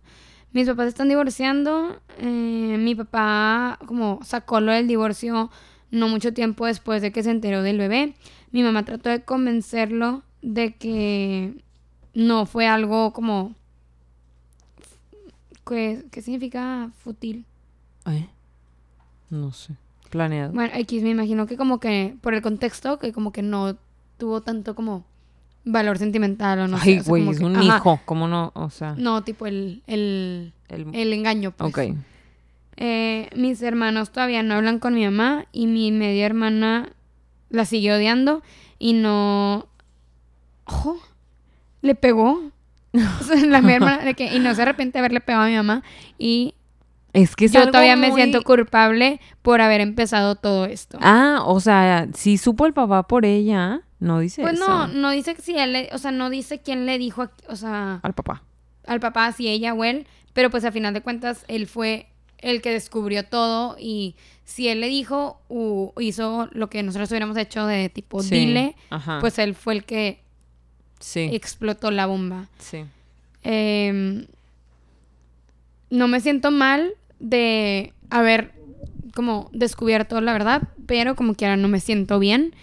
[0.52, 2.00] Mis papás están divorciando.
[2.18, 5.50] eh, mi papá, como sacó lo del divorcio
[5.90, 8.14] no mucho tiempo después de que se enteró del bebé.
[8.50, 11.62] Mi mamá trató de convencerlo de que
[12.14, 13.54] no fue algo como.
[15.66, 17.46] ¿Qué, qué significa fútil?
[18.06, 18.28] ¿Eh?
[19.30, 19.76] No sé.
[20.14, 20.52] Planeado.
[20.52, 23.76] Bueno, X, me imagino que como que, por el contexto, que como que no
[24.16, 25.04] tuvo tanto como
[25.64, 26.90] valor sentimental o no sé.
[26.90, 27.64] Ay, o sea, güey, es que- un ajá.
[27.78, 28.00] hijo.
[28.04, 28.52] ¿Cómo no?
[28.54, 30.94] O sea, No, tipo el, el, el...
[30.94, 31.68] el engaño, pues.
[31.68, 31.96] Ok.
[32.76, 36.90] Eh, mis hermanos todavía no hablan con mi mamá y mi media hermana
[37.50, 38.40] la sigue odiando
[38.78, 39.66] y no...
[40.66, 40.98] Ojo,
[41.82, 42.40] le pegó.
[43.48, 45.82] La media hermana de que, y no se arrepiente de haberle pegado a mi mamá
[46.18, 46.54] y
[47.14, 50.98] Es que es yo algo todavía me siento culpable por haber empezado todo esto.
[51.00, 54.68] Ah, o sea, si supo el papá por ella, no dice Pues eso.
[54.68, 57.56] no, no dice si él, le- o sea, no dice quién le dijo, a- o
[57.56, 58.42] sea, Al papá.
[58.86, 62.60] al papá, si ella o él, pero pues a final de cuentas él fue el
[62.60, 67.64] que descubrió todo y si él le dijo o hizo lo que nosotros hubiéramos hecho
[67.66, 69.18] de tipo Sí, dile, Ajá.
[69.20, 70.20] pues él fue el que
[70.98, 71.30] sí.
[71.32, 72.48] explotó la bomba.
[72.58, 72.84] Sí.
[73.44, 74.26] Em,
[75.90, 78.52] no me siento mal de haber
[79.14, 82.54] como descubierto la verdad, pero como quiera no me siento bien.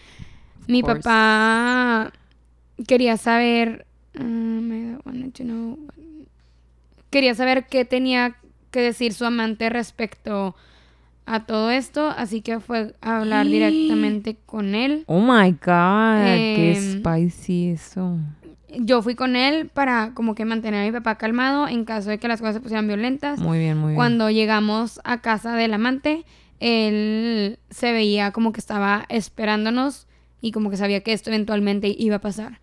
[0.67, 2.11] Mi papá
[2.87, 3.85] quería saber.
[4.19, 4.97] um,
[5.33, 5.77] know-
[7.09, 8.35] quería saber qué tenía
[8.71, 10.55] que decir su amante respecto
[11.25, 15.03] a todo esto, así que fue a hablar directamente con él.
[15.07, 16.23] Oh my God,
[16.55, 18.17] qué Em, spicy eso.
[18.73, 22.19] Yo fui con él para como que mantener a mi papá calmado en caso de
[22.19, 23.39] que las cosas se pusieran violentas.
[23.39, 23.95] Muy bien, muy bien.
[23.95, 26.25] Cuando llegamos a casa del amante,
[26.59, 30.07] él se veía como que estaba esperándonos
[30.41, 32.59] y como que sabía que esto eventualmente iba a pasar.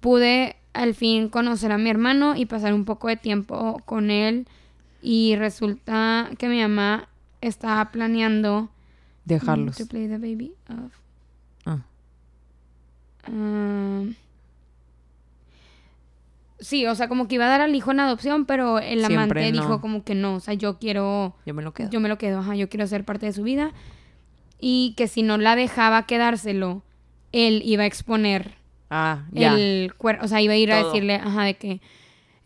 [0.00, 4.46] Pude al fin conocer a mi hermano y pasar un poco de tiempo con él
[5.00, 7.08] y resulta que mi mamá
[7.40, 8.70] estaba planeando
[9.24, 9.76] Dejarlos.
[9.76, 10.52] to play the baby.
[10.68, 11.82] Ah.
[13.28, 14.14] Um,
[16.58, 19.16] sí, o sea, como que iba a dar al hijo en adopción, pero el Siempre
[19.16, 19.62] amante no.
[19.62, 21.90] dijo como que no, o sea, yo quiero, Yo me lo quedo.
[21.90, 23.72] yo me lo quedo, ajá, yo quiero ser parte de su vida.
[24.58, 26.82] Y que si no la dejaba quedárselo,
[27.32, 28.54] él iba a exponer
[28.88, 29.54] Ah, ya.
[29.54, 31.80] el cuerno, o sea, iba a ir a decirle, ajá, de que...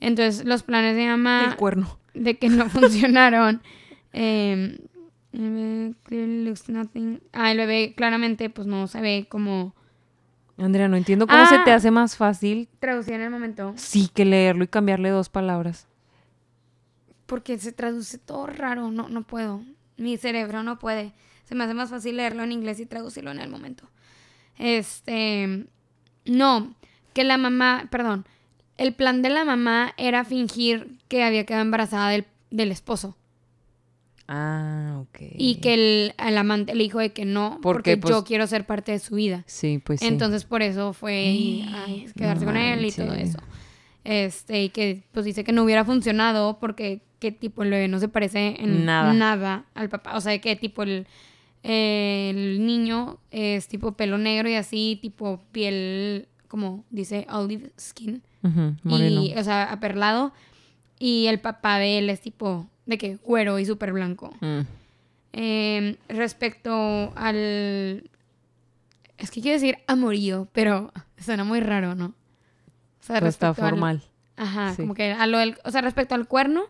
[0.01, 1.99] Entonces los planes de mamá El cuerno.
[2.15, 3.63] de que no funcionaron.
[4.13, 4.79] Eh,
[5.33, 7.21] el bebé clearly looks nothing.
[7.33, 9.75] Ah, el bebé claramente pues no se ve como
[10.61, 11.65] Andrea, no entiendo cómo se Ah.
[11.65, 13.73] te hace más fácil traducido en el momento.
[13.77, 15.87] sí que leerlo y cambiarle dos palabras.
[17.27, 18.91] Porque se traduce todo raro.
[18.91, 19.63] No, no puedo.
[19.97, 21.13] Mi cerebro no puede.
[21.45, 23.89] Se me hace más fácil leerlo en inglés y traducirlo en el momento.
[24.59, 25.67] Este.
[26.27, 26.75] No.
[27.13, 27.89] Que la mamá.
[27.91, 28.27] Perdón.
[28.77, 33.17] El plan de la mamá era fingir que había quedado embarazada del, del esposo.
[34.33, 35.19] Ah, ok.
[35.37, 37.59] Y que el, el amante le dijo de que no.
[37.63, 39.43] Porque, Porque, pues- yo quiero ser parte de su vida.
[39.47, 40.07] Sí, pues sí.
[40.07, 43.39] Entonces por eso fue y, ay, quedarse no con él y todo eso.
[44.05, 47.99] Este, y que pues dice que no hubiera funcionado porque que tipo el bebé no
[47.99, 49.13] se parece en Nada.
[49.13, 50.17] nada, al papá.
[50.17, 51.07] O sea, que tipo el,
[51.63, 58.23] el niño es tipo pelo negro y así, tipo piel, como dice, olive skin.
[58.85, 60.33] Y, o sea, aperlado.
[60.99, 64.35] Y el papá de él es tipo de que güero y súper blanco.
[64.41, 64.61] Mm.
[65.33, 68.11] Eh, respecto al.
[69.17, 72.07] Es que quiero decir amorío, pero suena muy raro, ¿no?
[72.07, 74.03] O sea, está al- formal.
[74.37, 74.83] ajá, Sí.
[74.83, 76.65] como que a lo del- O sea, respecto al cuerno,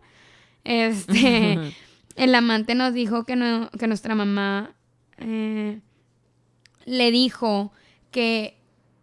[0.65, 1.59] este.
[2.17, 4.75] el amante nos dijo que, no, que nuestra mamá
[5.19, 5.81] eh,
[6.85, 7.73] le dijo
[8.11, 8.57] que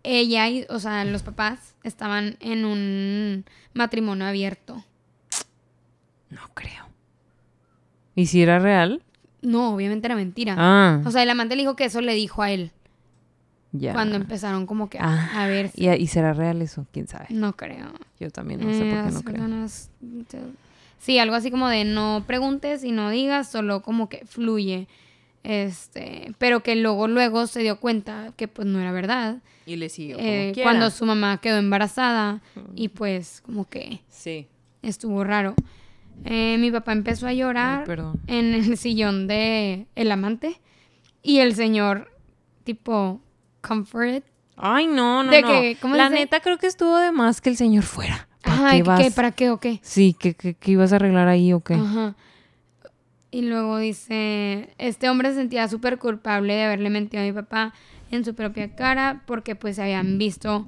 [0.03, 4.83] ella y, o sea, los papás estaban en un matrimonio abierto.
[6.29, 6.86] No creo.
[8.17, 9.01] ¿Y si era real?
[9.41, 10.55] No, obviamente era mentira.
[10.57, 11.01] Ah.
[11.05, 12.71] O sea, el amante le dijo que eso le dijo a él.
[13.71, 13.93] Ya.
[13.93, 15.69] Cuando empezaron como que a, Ah, a ver.
[15.75, 16.85] ¿Y, y será real eso?
[16.91, 17.27] ¿Quién sabe?
[17.29, 17.87] No creo.
[18.19, 19.33] Yo también no sé por Eh, qué no las creo.
[19.35, 19.91] personas-
[20.99, 24.87] Sí, algo así como de no preguntes y no digas, solo como que fluye.
[25.43, 29.37] Este, pero que luego, luego se dio cuenta que pues no era verdad.
[29.65, 32.41] Y le siguió Eh, cuando su mamá quedó embarazada
[32.75, 34.47] y pues como que Sí.
[34.81, 35.53] estuvo raro.
[36.25, 40.59] Eh, mi papá empezó a llorar Ay, en el sillón de el amante
[41.23, 42.11] y el señor
[42.63, 43.21] tipo
[43.61, 44.25] comfort.
[44.57, 45.47] Ay, no, no, De no.
[45.47, 46.21] que, ¿cómo La dice?
[46.21, 48.27] neta creo que estuvo de más que el señor fuera.
[48.41, 49.01] ¿Para Ay, qué vas?
[49.01, 49.11] ¿qué?
[49.11, 49.79] ¿Para qué o qué?
[49.83, 51.75] Sí, ¿qué, qué, qué ibas a arreglar ahí o qué?
[51.75, 52.15] Ajá.
[53.29, 57.73] Y luego dice, este hombre se sentía súper culpable de haberle mentido a mi papá
[58.09, 60.65] en su propia cara porque pues se habían visto,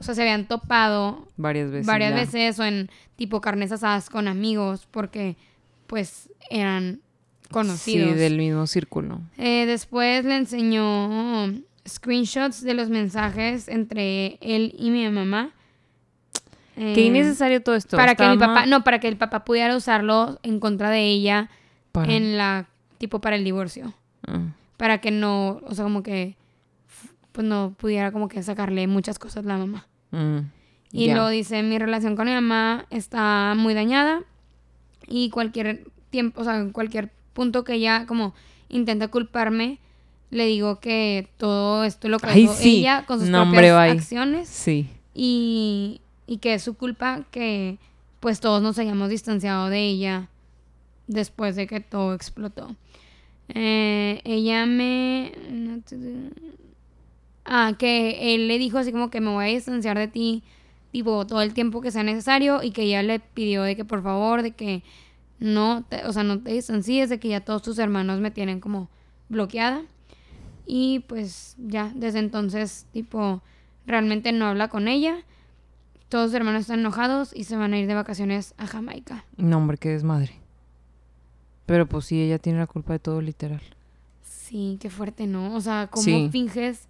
[0.00, 1.86] o sea, se habían topado Varias veces.
[1.86, 2.16] varias ya.
[2.16, 5.36] veces o en tipo carnes asadas con amigos porque
[5.86, 7.00] pues eran
[7.50, 8.10] conocidos.
[8.12, 9.20] Sí, del mismo círculo.
[9.38, 11.52] Eh, después le enseñó
[11.86, 15.50] screenshots de los mensajes entre él y mi mamá.
[16.76, 17.96] Qué Eh, innecesario todo esto.
[17.96, 21.50] para que mi papá, no, para que el papá pudiera usarlo en contra de ella
[21.92, 23.92] para- en la, tipo para el divorcio.
[24.26, 24.40] Ah.
[24.76, 26.36] Para que no, o sea, como que,
[27.32, 29.86] pues no pudiera como que sacarle muchas cosas la mamá.
[30.10, 30.38] Mm,
[30.92, 31.14] Y ya.
[31.14, 34.22] luego dice, mi relación con mi mamá está muy dañada
[35.06, 38.34] y cualquier tiempo, o sea, en cualquier punto que ella como
[38.68, 39.78] intenta culparme,
[40.30, 42.78] le digo que todo esto lo Ay, causó sí.
[42.80, 44.88] ella con sus No, propias hombre, acciones Sí.
[45.14, 47.78] y, y que es su culpa que
[48.20, 50.28] pues todos nos hayamos distanciado de ella
[51.06, 52.76] después de que todo explotó.
[53.48, 55.32] Eh, ella me...
[57.52, 60.44] Ah, que él le dijo así como que me voy a distanciar de ti,
[60.92, 64.02] tipo, todo el tiempo que sea necesario y que ella le pidió de que por
[64.04, 64.82] favor, de que
[65.40, 68.60] no, te- o sea, no te distancies, de que ya todos tus hermanos me tienen
[68.60, 68.88] como
[69.28, 69.82] bloqueada.
[70.64, 73.42] Y pues ya, desde entonces, tipo,
[73.84, 75.16] realmente no habla con ella.
[76.08, 79.24] Todos sus hermanos están enojados y se van a ir de vacaciones a Jamaica.
[79.36, 80.34] No, hombre, qué desmadre.
[81.66, 83.62] Pero pues sí, ella tiene la culpa de todo, literal.
[84.22, 85.54] Sí, qué fuerte, ¿no?
[85.54, 86.28] O sea, ¿cómo Sí.
[86.30, 86.88] finges?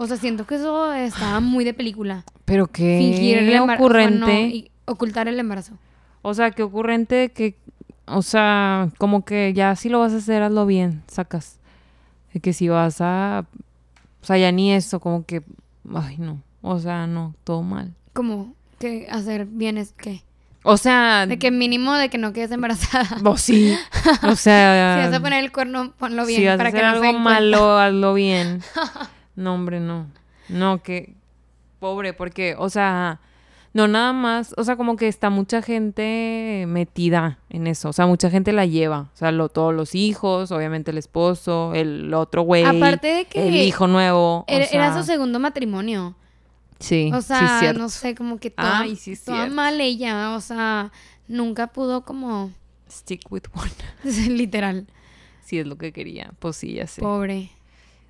[0.00, 2.24] O sea, siento que eso estaba muy de película.
[2.44, 3.82] Pero qué Fingir el embarazo.
[3.82, 4.42] ocurrente.
[4.42, 5.72] y ocultar el embarazo.
[6.22, 7.56] O sea, qué ocurrente que...
[8.06, 11.58] O sea, como que ya si lo vas a hacer, hazlo bien, sacas.
[12.40, 13.44] Que si vas a...
[14.22, 15.42] O sea, ya ni eso, como que...
[15.92, 16.40] Ay, no.
[16.62, 17.92] O sea, no, todo mal.
[18.12, 20.22] Como que hacer bien es que.
[20.62, 21.26] O sea...
[21.26, 23.18] De que mínimo de que no quedes embarazada.
[23.20, 23.76] Vos sí.
[24.22, 24.94] O sea...
[25.02, 27.00] si vas a poner el cuerno, ponlo bien si vas para a que hacer no
[27.00, 28.62] se algo malo, hazlo bien.
[29.38, 30.06] No, hombre, no.
[30.48, 31.14] No, que
[31.78, 33.20] pobre, porque, o sea,
[33.72, 38.06] no nada más, o sea, como que está mucha gente metida en eso, o sea,
[38.08, 42.42] mucha gente la lleva, o sea, lo, todos los hijos, obviamente el esposo, el otro
[42.42, 46.16] güey, Aparte de que el hijo nuevo, o era, su segundo matrimonio.
[46.80, 47.78] sí, O sí, sea, cierto.
[47.78, 50.34] no sé, como que toda, Ay, sí, toda mal ella.
[50.34, 50.90] O sea,
[51.28, 52.50] nunca pudo como...
[52.90, 53.70] Stick with one.
[54.34, 54.86] Literal.
[55.44, 57.02] Si es lo que quería, pues sí, ya sé.
[57.02, 57.50] Pobre.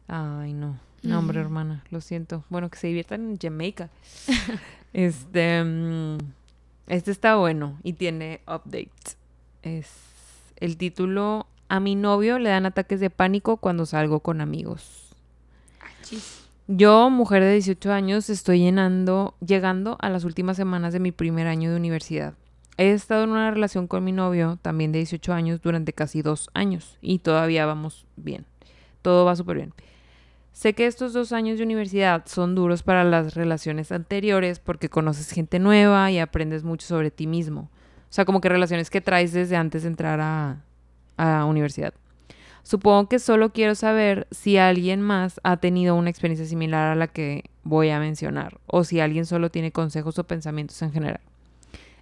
[0.06, 0.87] Ay, no.
[1.02, 2.44] No, hombre, hermana, lo siento.
[2.48, 3.90] Bueno, que se diviertan en Jamaica.
[4.92, 6.18] este, mm,
[6.88, 9.16] este está bueno y tiene updates.
[9.62, 9.90] Es
[10.56, 15.14] el título A mi novio le dan ataques de pánico cuando salgo con amigos.
[16.66, 21.46] Yo, mujer de 18 años, estoy llenando, llegando a las últimas semanas de mi primer
[21.46, 22.34] año de universidad.
[22.76, 26.50] He estado en una relación con mi novio, también de 18 años, durante casi dos
[26.54, 28.44] años y todavía vamos bien.
[29.02, 29.74] Todo va súper bien.
[30.52, 35.30] Sé que estos dos años de universidad son duros para las relaciones anteriores porque conoces
[35.30, 37.70] gente nueva y aprendes mucho sobre ti mismo.
[38.10, 40.62] O sea, como que relaciones que traes desde antes de entrar a,
[41.16, 41.94] a universidad.
[42.62, 47.06] Supongo que solo quiero saber si alguien más ha tenido una experiencia similar a la
[47.06, 51.20] que voy a mencionar o si alguien solo tiene consejos o pensamientos en general.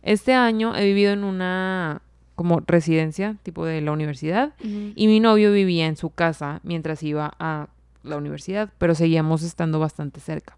[0.03, 2.03] Este año he vivido en una
[2.37, 7.33] como residencia tipo de la universidad y mi novio vivía en su casa mientras iba
[7.39, 7.69] a
[8.07, 10.57] la universidad, pero seguíamos estando bastante cerca.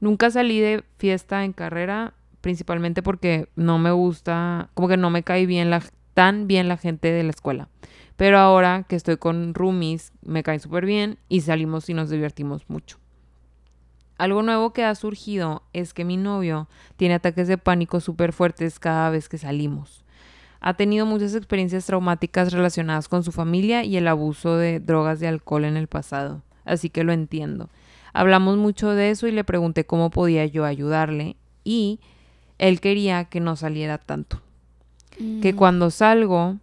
[0.00, 5.22] Nunca salí de fiesta en carrera, principalmente porque no me gusta, como que no me
[5.22, 5.82] cae bien la,
[6.14, 7.68] tan bien la gente de la escuela.
[8.16, 12.68] Pero ahora que estoy con roomies, me caen súper bien y salimos y nos divertimos
[12.68, 12.98] mucho.
[14.18, 18.78] Algo nuevo que ha surgido es que mi novio tiene ataques de pánico súper fuertes
[18.78, 20.04] cada vez que salimos.
[20.60, 25.26] Ha tenido muchas experiencias traumáticas relacionadas con su familia y el abuso de drogas y
[25.26, 27.70] alcohol en el pasado, así que lo entiendo.
[28.12, 32.00] Hablamos mucho de eso y le pregunté cómo podía yo ayudarle y
[32.58, 34.40] él quería que no saliera tanto.
[35.42, 35.56] Que Mm.
[35.56, 36.56] cuando salgo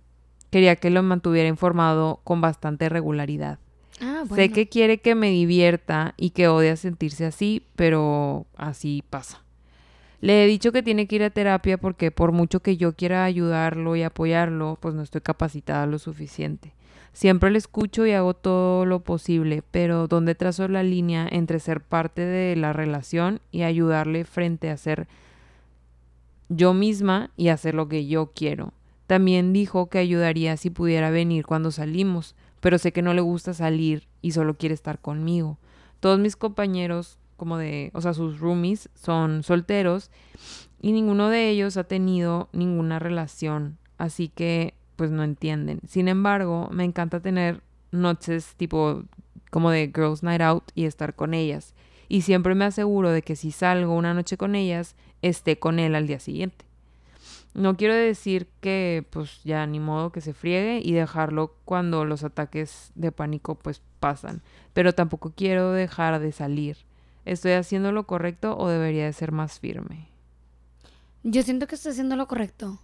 [0.52, 3.58] quería que lo mantuviera informado con bastante regularidad.
[4.02, 9.42] Ah, Sé que quiere que me divierta y que odia sentirse así, pero así pasa.
[10.22, 13.24] Le he dicho que tiene que ir a terapia porque por mucho que yo quiera
[13.26, 16.74] ayudarlo y apoyarlo, pues no estoy capacitada lo suficiente.
[17.14, 21.80] Siempre le escucho y hago todo lo posible, pero ¿dónde trazo la línea entre ser
[21.80, 25.08] parte de la relación y ayudarle frente a ser
[26.50, 28.74] yo misma y hacer lo que yo quiero?
[29.06, 33.54] También dijo que ayudaría si pudiera venir cuando salimos, pero sé que no le gusta
[33.54, 35.60] salir y solo quiere estar conmigo.
[36.00, 40.10] Todos mis compañeros, como de, o sea, sus roomies, son solteros
[40.82, 45.82] y ninguno de ellos ha tenido ninguna relación, así que pues no entienden.
[45.86, 47.60] Sin embargo, me encanta tener
[47.92, 49.04] noches tipo
[49.52, 51.74] como de Girls Night Out y estar con ellas.
[52.08, 55.96] Y siempre me aseguro de que si salgo una noche con ellas, esté con él
[55.96, 56.64] al día siguiente.
[57.54, 62.24] No quiero decir que pues ya ni modo que se friegue y dejarlo cuando los
[62.24, 64.42] ataques de pánico pues pasan,
[64.72, 66.78] pero tampoco quiero dejar de salir.
[67.26, 70.08] ¿Estoy haciendo lo correcto o debería de ser más firme?
[71.24, 72.80] Yo siento que estoy haciendo lo correcto.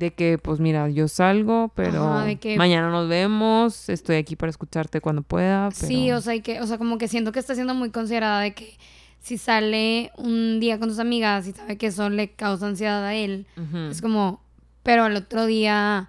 [0.00, 4.34] De que pues mira, yo salgo, pero Ajá, de que- mañana nos vemos, estoy aquí
[4.34, 5.68] para escucharte cuando pueda.
[5.78, 5.86] Pero...
[5.88, 8.40] Sí, o sea, y que, o sea, como que siento que está siendo muy considerada
[8.40, 8.78] de que
[9.20, 13.14] si sale un día con tus amigas y sabe que eso le causa ansiedad a
[13.14, 13.46] él,
[13.90, 14.40] es como,
[14.82, 16.08] pero al otro día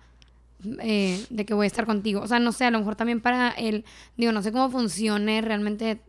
[0.82, 2.22] eh, de que voy a estar contigo.
[2.22, 3.84] O sea, no sé, a lo mejor también para él,
[4.16, 6.00] digo, no sé cómo funcione realmente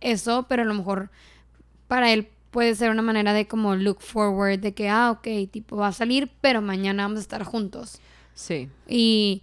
[0.00, 1.10] eso, pero a lo mejor
[1.88, 5.76] para él puede ser una manera de como look forward, de que, ah, ok, tipo,
[5.76, 7.98] va a salir, pero mañana vamos a estar juntos.
[8.34, 8.68] Sí.
[8.86, 9.42] Y,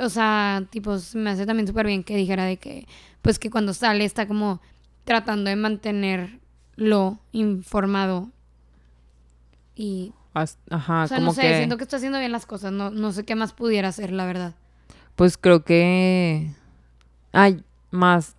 [0.00, 2.88] o sea, tipo, me hace también súper bien que dijera de que,
[3.22, 4.60] pues que cuando sale está como
[5.04, 8.30] tratando de mantenerlo informado.
[9.74, 10.12] Y,
[10.70, 11.56] Ajá, o sea, como no sé, que...
[11.58, 12.72] siento que está haciendo bien las cosas.
[12.72, 14.54] No, no sé qué más pudiera hacer, la verdad.
[15.14, 16.50] Pues creo que
[17.32, 18.35] hay más.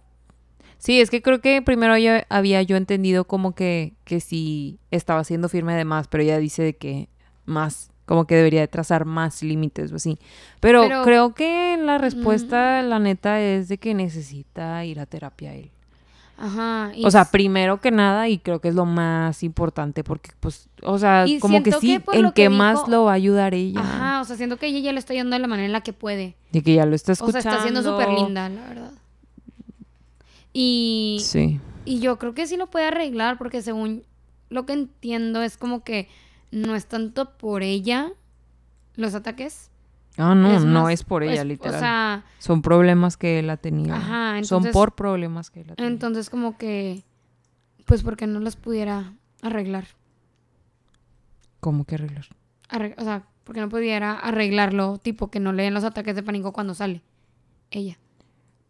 [0.80, 5.24] Sí, es que creo que primero ya había yo entendido como que, que sí estaba
[5.24, 7.10] siendo firme de más, pero ella dice de que
[7.46, 10.18] más, como que debería de trazar más límites o así.
[10.60, 15.54] Pero, Pero- creo que la respuesta, la neta, es de que necesita ir a terapia
[15.56, 15.72] él.
[16.40, 16.92] Ajá.
[16.94, 20.70] y O sea, primero que nada, y creo que es lo más importante, porque pues,
[20.84, 23.14] o sea, Y como que sí, que ¿en lo que qué más dijo- lo va
[23.14, 23.80] a ayudar ella?
[23.80, 25.82] Ajá, o sea, siento que ella ya lo está yendo de la manera en la
[25.82, 26.36] que puede.
[26.52, 27.50] De que ya lo está O sea, escuchando.
[27.50, 28.92] está siendo súper linda, la verdad.
[30.60, 31.60] Y, Sí.
[31.86, 34.02] y yo creo que sí lo puede arreglar porque según
[34.50, 36.10] lo que entiendo es como que
[36.50, 38.12] no es tanto por ella
[38.96, 39.70] los ataques.
[40.18, 41.76] Ah, no, es no es por ella, es- literal.
[41.76, 43.94] O sea, Son problemas que él ha tenido.
[43.94, 45.94] Ajá, Son entonces- por problemas que él ha tenido.
[45.94, 47.04] entonces como que,
[47.86, 49.86] pues porque no los pudiera arreglar.
[51.60, 52.26] ¿Cómo que arreglar?
[52.70, 56.24] Arre- o sea, porque no pudiera arreglarlo, tipo que no le den los ataques de
[56.24, 57.04] pánico cuando sale
[57.70, 58.00] ella.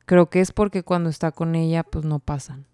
[0.08, 2.66] Creo que es porque cuando está con ella, pues no pasan.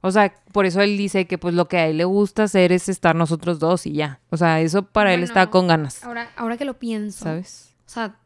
[0.00, 2.72] O sea, por eso él dice que pues lo que a él le gusta hacer
[2.72, 4.20] es estar nosotros dos y ya.
[4.30, 7.74] O sea, eso para él está con ganas, Ahora, ahora que lo pienso, ¿sabes?
[7.86, 8.16] o sea,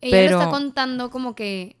[0.00, 1.76] ella Pero- lo está contando como que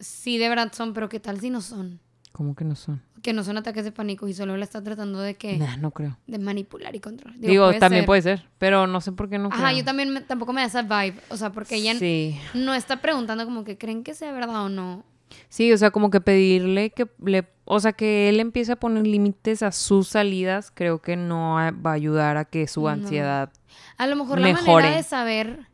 [0.00, 2.00] sí de verdad son, pero qué tal si no son,
[2.36, 3.00] ¿Cómo que no son?
[3.22, 5.90] que no son ataques de pánico y solo la está tratando de que Nah, no
[5.90, 6.16] creo.
[6.26, 7.40] de manipular y controlar.
[7.40, 8.06] Digo, también ser.
[8.06, 9.78] puede ser, pero no sé por qué no Ajá, creo.
[9.78, 12.38] yo también me- tampoco me da esa vibe, o sea, porque ella Sí.
[12.54, 15.02] no está preguntando como que creen que sea verdad o no.
[15.48, 17.48] Sí, o sea, como que pedirle que le...
[17.64, 21.72] O sea, que él empiece a poner límites a sus salidas, creo que no a-
[21.72, 22.88] va a ayudar a que su No.
[22.88, 23.50] ansiedad...
[23.96, 24.72] A lo mejor la Mejore.
[24.84, 25.66] manera de saber,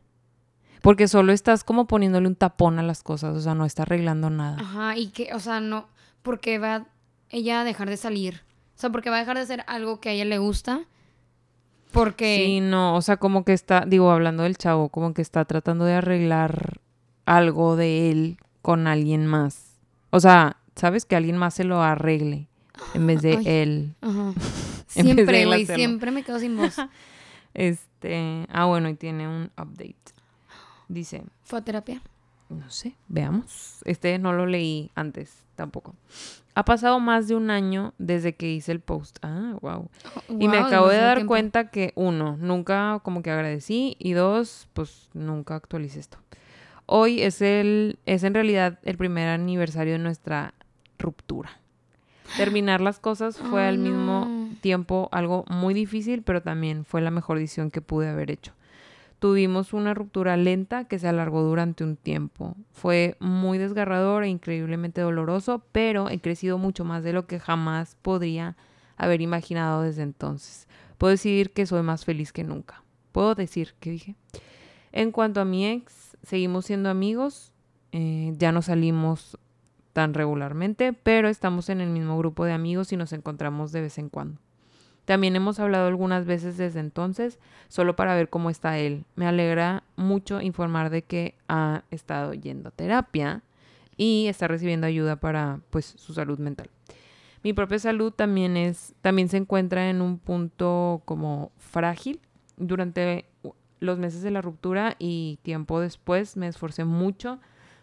[0.81, 4.29] Porque solo estás como poniéndole un tapón a las cosas, o sea, no está arreglando
[4.29, 4.57] nada.
[4.59, 5.87] ajá, y que, o sea, no,
[6.23, 6.87] porque va
[7.29, 8.41] ella a dejar de salir.
[8.75, 10.85] O sea, porque va a dejar de hacer algo que a ella le gusta.
[11.91, 15.45] Porque Sí, no, o sea, como que está, digo, hablando del chavo, como que está
[15.45, 16.79] tratando de arreglar
[17.25, 19.77] algo de él con alguien más.
[20.09, 21.05] O sea, ¿sabes?
[21.05, 22.47] Que alguien más se lo arregle
[22.95, 23.47] en vez de Ay.
[23.47, 23.95] él.
[24.01, 24.33] Ajá.
[24.87, 26.75] Siempre, güey, siempre me quedo sin voz.
[27.55, 29.95] Este, ah, bueno, y tiene un update.
[30.87, 32.01] Dice, ¿Fue a terapia?
[32.49, 33.77] no sé, veamos.
[33.85, 35.95] Este no lo leí antes tampoco.
[36.55, 39.17] Ha pasado más de un año desde que hice el post.
[39.23, 39.89] Ah, wow.
[40.29, 41.31] Y me acabo de dar tiempo.
[41.31, 46.19] cuenta que, uno, nunca como que agradecí y dos, pues nunca actualicé esto.
[46.85, 50.53] Hoy es el, es en realidad el primer aniversario de nuestra
[50.99, 51.49] ruptura.
[52.37, 54.49] Terminar las cosas fue al mismo no.
[54.61, 58.53] tiempo algo muy difícil, pero también fue la mejor decisión que pude haber hecho.
[59.23, 62.57] Tuvimos una ruptura lenta que se alargó durante un tiempo.
[62.73, 67.95] Fue muy desgarrador e increíblemente doloroso, pero he crecido mucho más de lo que jamás
[68.01, 68.57] podría
[68.97, 70.67] haber imaginado desde entonces.
[70.97, 72.83] Puedo decir que soy más feliz que nunca.
[73.13, 74.15] Puedo decir, ¿qué dije?
[74.91, 77.53] En cuanto a mi ex, seguimos siendo amigos.
[77.93, 79.37] eh, ya no salimos
[79.93, 83.97] tan regularmente, pero estamos en el mismo grupo de amigos y nos encontramos de vez
[83.99, 84.41] en cuando.
[85.05, 89.05] También hemos hablado algunas veces desde entonces, solo para ver cómo está él.
[89.15, 93.41] Me alegra mucho informar de que ha estado yendo a terapia
[93.97, 96.69] y está recibiendo ayuda para pues su salud mental.
[97.43, 102.21] Mi propia salud también es también se encuentra en un punto como frágil.
[102.55, 103.25] Durante
[103.81, 107.39] los meses de la ruptura y tiempo después me esforcé mucho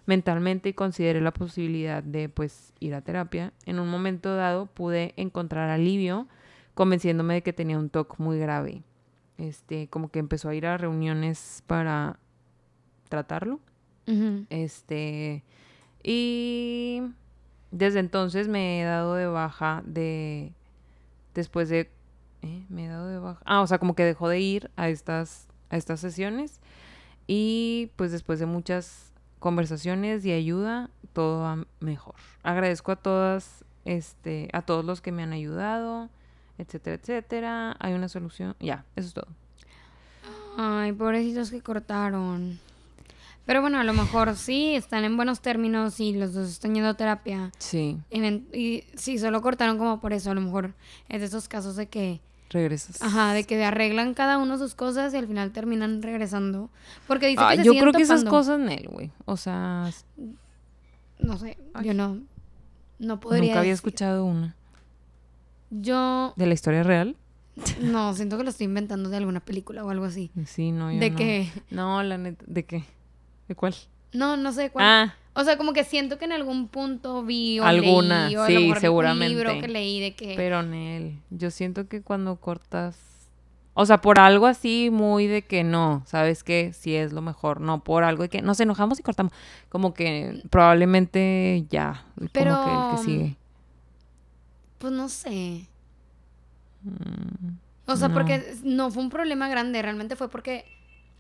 [0.06, 3.52] mentalmente y consideré la posibilidad de pues ir a terapia.
[3.66, 6.26] En un momento dado pude encontrar alivio
[6.74, 8.82] convenciéndome de que tenía un TOC muy grave.
[9.38, 12.18] Este, como que empezó a ir a reuniones para
[13.08, 13.60] tratarlo.
[14.48, 15.44] Este,
[16.02, 17.02] y
[17.70, 20.52] desde entonces me he dado de baja de
[21.32, 21.88] después de
[22.42, 22.64] ¿eh?
[22.68, 23.40] me he dado de baja.
[23.44, 26.60] Ah, o sea, como que dejó de ir a estas a estas sesiones
[27.28, 32.16] y pues después de muchas conversaciones y ayuda, todo va mejor.
[32.42, 36.10] Agradezco a todas este a todos los que me han ayudado
[36.60, 37.76] etcétera, etcétera.
[37.78, 38.56] Hay una solución.
[38.60, 39.28] Ya, eso es todo.
[40.56, 42.58] Ay, pobrecitos que cortaron.
[43.46, 46.90] Pero bueno, a lo mejor sí, están en buenos términos y los dos están yendo
[46.90, 47.50] a terapia.
[47.58, 47.98] Sí.
[48.10, 50.30] y sí, solo cortaron como por eso.
[50.30, 50.74] A lo mejor
[51.08, 52.20] es de esos casos de que...
[52.50, 53.00] Regresas.
[53.00, 56.68] Ajá, de que arreglan cada uno sus cosas y al final terminan regresando.
[57.06, 59.10] Porque dice que se Yo creo que esas cosas, Nel, güey.
[59.24, 59.90] O sea...
[61.18, 62.20] No sé, yo no...
[63.00, 64.54] No podría Nunca había escuchado una.
[65.70, 66.34] Yo...
[66.36, 67.16] ¿De la historia real?
[67.80, 70.30] No, siento que lo estoy inventando de alguna película o algo así.
[70.46, 71.16] Sí, no, yo ¿De no.
[71.16, 71.50] qué?
[71.70, 72.84] No, la neta, ¿de qué?
[73.48, 73.74] ¿De cuál?
[74.12, 74.84] No, no sé cuál.
[74.86, 75.14] Ah.
[75.34, 78.46] O sea, como que siento que en algún punto vi o Alguna, leí, o a
[78.46, 79.26] sí, lo mejor seguramente.
[79.26, 80.34] un libro que leí de que...
[80.36, 82.96] Pero Nel, yo siento que cuando cortas...
[83.74, 86.72] O sea, por algo así muy de que no, ¿sabes qué?
[86.72, 89.32] Si es lo mejor, no por algo de que nos enojamos y cortamos.
[89.68, 92.56] Como que probablemente ya, Pero...
[92.56, 93.36] como que el que sigue.
[94.80, 95.68] Pues no sé.
[97.84, 100.64] O sea, porque no fue un problema grande, realmente fue porque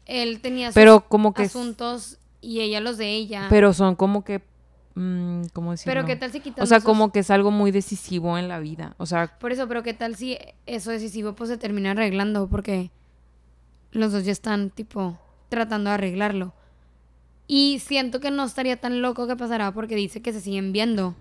[0.06, 3.48] él tenía sus pero como que asuntos y ella los de ella.
[3.50, 4.42] Pero son como que
[4.94, 5.92] mmm, ¿cómo decirlo?
[5.92, 8.60] Pero qué tal si quitan O sea, como que es algo muy decisivo en la
[8.60, 8.94] vida.
[8.96, 12.90] O sea, Por eso, pero qué tal si eso decisivo pues se termina arreglando porque
[13.92, 15.18] los dos ya están tipo
[15.50, 16.54] tratando de arreglarlo.
[17.46, 21.14] Y siento que no estaría tan loco que pasará porque dice que se siguen viendo.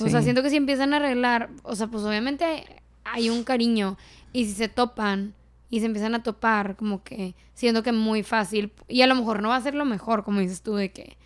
[0.00, 2.64] O sea, siento que si empiezan a arreglar, o sea, pues obviamente
[3.04, 3.96] hay un cariño.
[4.32, 5.32] Y si se topan
[5.70, 8.72] y se empiezan a topar, como que siento que muy fácil.
[8.88, 11.16] Y a lo mejor no va a ser lo mejor, como dices tú, de que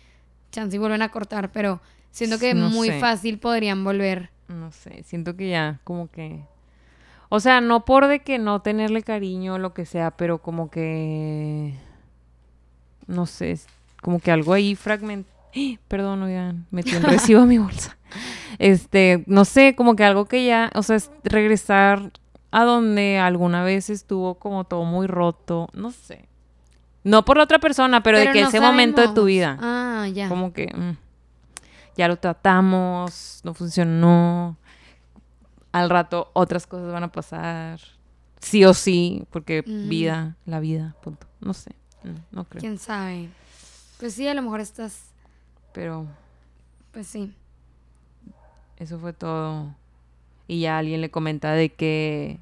[0.51, 1.81] chance y vuelven a cortar, pero
[2.11, 2.99] siento que No muy sé.
[2.99, 4.29] fácil podrían volver.
[4.47, 6.41] no sé, siento que ya como que
[7.33, 10.69] o sea, no por de que no tenerle cariño o lo que sea, pero como
[10.69, 11.73] que
[13.07, 13.57] no sé,
[14.01, 15.25] como que algo ahí fragment
[15.87, 17.97] Perdón, oigan, metí un recibo a mi bolsa.
[18.59, 22.11] Este, no sé, como que algo que ya, o sea, es regresar
[22.51, 26.27] a donde alguna vez estuvo como todo muy roto, no sé.
[27.03, 29.57] No por la otra persona, pero, de que no ese momento de tu vida.
[29.59, 30.29] Ah, ya.
[30.29, 30.97] Como que mm,
[31.97, 34.57] ya lo tratamos, no funcionó.
[35.71, 37.79] Al rato otras cosas van a pasar.
[38.39, 41.27] Sí o sí, porque vida, la vida, punto.
[41.39, 41.71] No sé,
[42.03, 42.59] no, no creo.
[42.59, 43.29] ¿Quién sabe?
[43.99, 45.10] Pues sí, a lo mejor estás...
[45.73, 46.05] Pero
[46.91, 47.33] Pues sí.
[48.77, 49.73] eso fue todo.
[50.47, 52.39] Y ya alguien le comenta de que.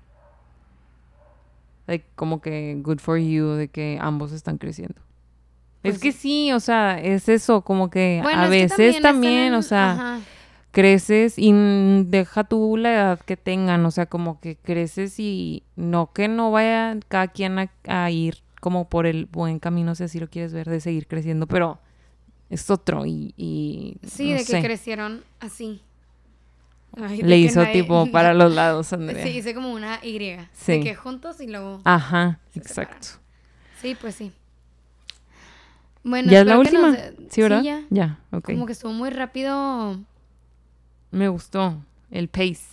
[1.87, 5.01] De como que good for you, de que ambos están creciendo.
[5.81, 8.95] Pues es que sí, o sea, es eso, como que Bueno, a es que veces
[8.95, 10.19] están también, en- o sea, ajá.
[10.71, 11.51] creces y
[12.05, 16.51] deja tú la edad que tengan, o sea, como que creces y no que no
[16.51, 20.51] vaya cada quien a, a ir como por el buen camino, si así lo quieres
[20.53, 21.79] ver, de seguir creciendo, pero
[22.49, 25.81] es otro y, y Sí, no de que crecieron así.
[26.97, 29.23] Ay, le hizo nadie- tipo para los lados, Andrea.
[29.23, 30.19] Sí, hice como una Y.
[30.53, 30.73] Sí.
[30.73, 31.81] De que juntos y luego...
[31.83, 33.07] Ajá, Se exacto.
[33.81, 34.31] Sí, pues sí.
[36.03, 36.97] Bueno, ¿Ya es la nos última?
[37.29, 37.61] Sí, ¿verdad?
[37.61, 37.83] ya.
[37.89, 38.45] Ya, ok.
[38.45, 39.99] Como que estuvo muy rápido.
[41.11, 41.77] Me gustó
[42.09, 42.63] el pace.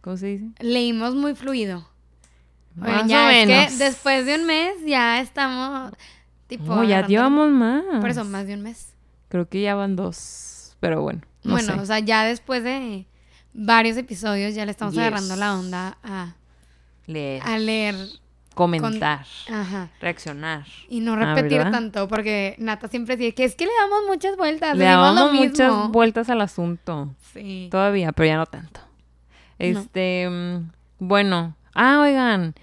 [0.00, 0.44] ¿Cómo se dice?
[0.60, 1.88] Leímos muy fluido.
[2.74, 3.72] Más ya o es menos.
[3.72, 5.92] que después de un mes ya estamos
[6.46, 7.82] tipo No, ya llevamos más.
[8.00, 8.91] Por eso, más de un mes.
[9.32, 11.80] Creo que ya van dos, pero bueno, no bueno, sé.
[11.80, 13.06] o sea, ya después de
[13.54, 15.00] varios episodios ya le estamos Yes.
[15.04, 16.34] agarrando la onda a,
[17.06, 17.94] Leer, a leer.
[18.54, 19.88] comentar, Ajá.
[20.02, 20.66] reaccionar.
[20.90, 24.76] Y no repetir tanto, porque Nata siempre dice que es que le damos muchas vueltas.
[24.76, 27.14] Le lo damos muchas vueltas al asunto.
[27.32, 27.68] Sí.
[27.70, 28.80] Todavía, pero ya no tanto.
[29.58, 31.56] Este, mm, bueno.
[31.74, 32.54] Ah, oigan,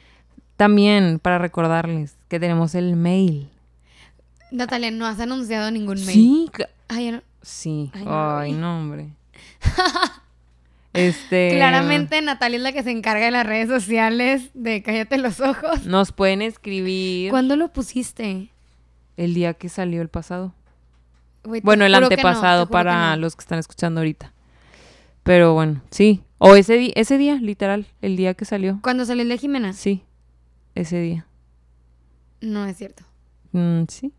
[0.56, 3.50] también para recordarles que tenemos el mail.
[4.52, 6.08] Natalia, no has anunciado ningún mail.
[6.08, 6.50] Sí,
[6.88, 7.92] Ay, no- sí.
[7.94, 9.10] Ay, no Ay, hombre.
[10.94, 11.52] Este.
[11.52, 15.86] Claramente Natalia es la que se encarga de las redes sociales de Cállate los ojos.
[15.86, 18.50] Nos pueden escribir ¿Cuándo lo pusiste?
[19.16, 20.56] el día que salió el pasado.
[21.44, 23.22] Bueno, el no, antepasado que para no.
[23.22, 24.34] los que están escuchando ahorita.
[25.24, 26.24] Pero bueno, sí.
[26.38, 28.80] O ese, ese día, literal, el día que salió.
[28.82, 29.74] ¿Cuándo salió el de Jimena?
[29.74, 30.04] Sí,
[30.74, 31.28] ese día.
[32.42, 33.04] No es cierto.
[33.52, 34.12] Mm, sí.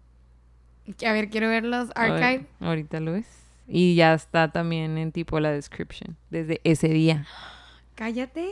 [1.06, 2.46] A ver, quiero ver los ver, archive.
[2.60, 3.26] ahorita lo ves.
[3.66, 6.16] Y ya está también en tipo la description.
[6.30, 7.26] Desde ese día.
[7.94, 8.48] Cállate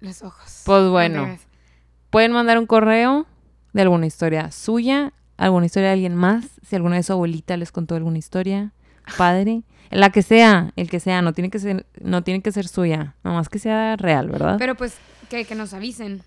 [0.00, 0.62] los ojos.
[0.64, 1.38] Pues ¿Dónde bueno.
[2.10, 3.26] Pueden mandar un correo
[3.72, 6.46] de alguna historia suya, alguna historia de alguien más.
[6.66, 8.72] Si alguna vez su abuelita les contó alguna historia,
[9.18, 12.68] padre, la que sea, el que sea, no tiene que ser, no tiene que ser
[12.68, 14.56] suya, nomás que sea real, ¿verdad?
[14.58, 14.96] Pero pues
[15.28, 16.22] que, que nos avisen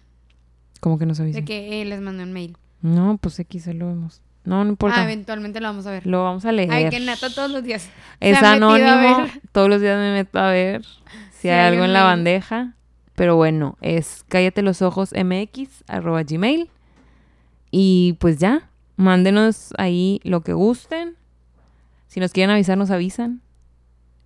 [0.80, 1.46] Como que nos de avisen.
[1.46, 2.58] que eh, les mandé un mail.
[2.82, 4.22] No, pues aquí se lo vemos.
[4.48, 5.02] No, no importa.
[5.02, 6.08] Ah, eventualmente lo vamos a ver.
[6.08, 6.72] lo vamos a leer.
[6.72, 7.90] Ay, que Nata todos los días.
[8.22, 9.28] es anónimo.
[9.52, 12.74] Todos los días me meto a ver si Si hay algo en la bandeja.
[13.16, 16.70] Pero bueno, es cállate los ojos mx arroba gmail.
[17.72, 21.18] Y pues ya, mándenos ahí lo que gusten.
[22.08, 23.42] Si nos quieren avisar, nos avisan.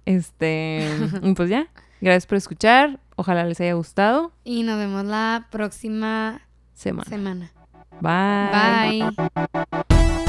[0.06, 0.88] Este,
[1.36, 1.68] pues ya,
[2.00, 3.00] gracias por escuchar.
[3.16, 4.34] Ojalá les haya gustado.
[4.44, 6.42] Y nos vemos la próxima
[6.74, 7.10] Semana.
[7.10, 7.52] semana.
[8.02, 9.12] Bye.
[9.14, 10.26] Bye.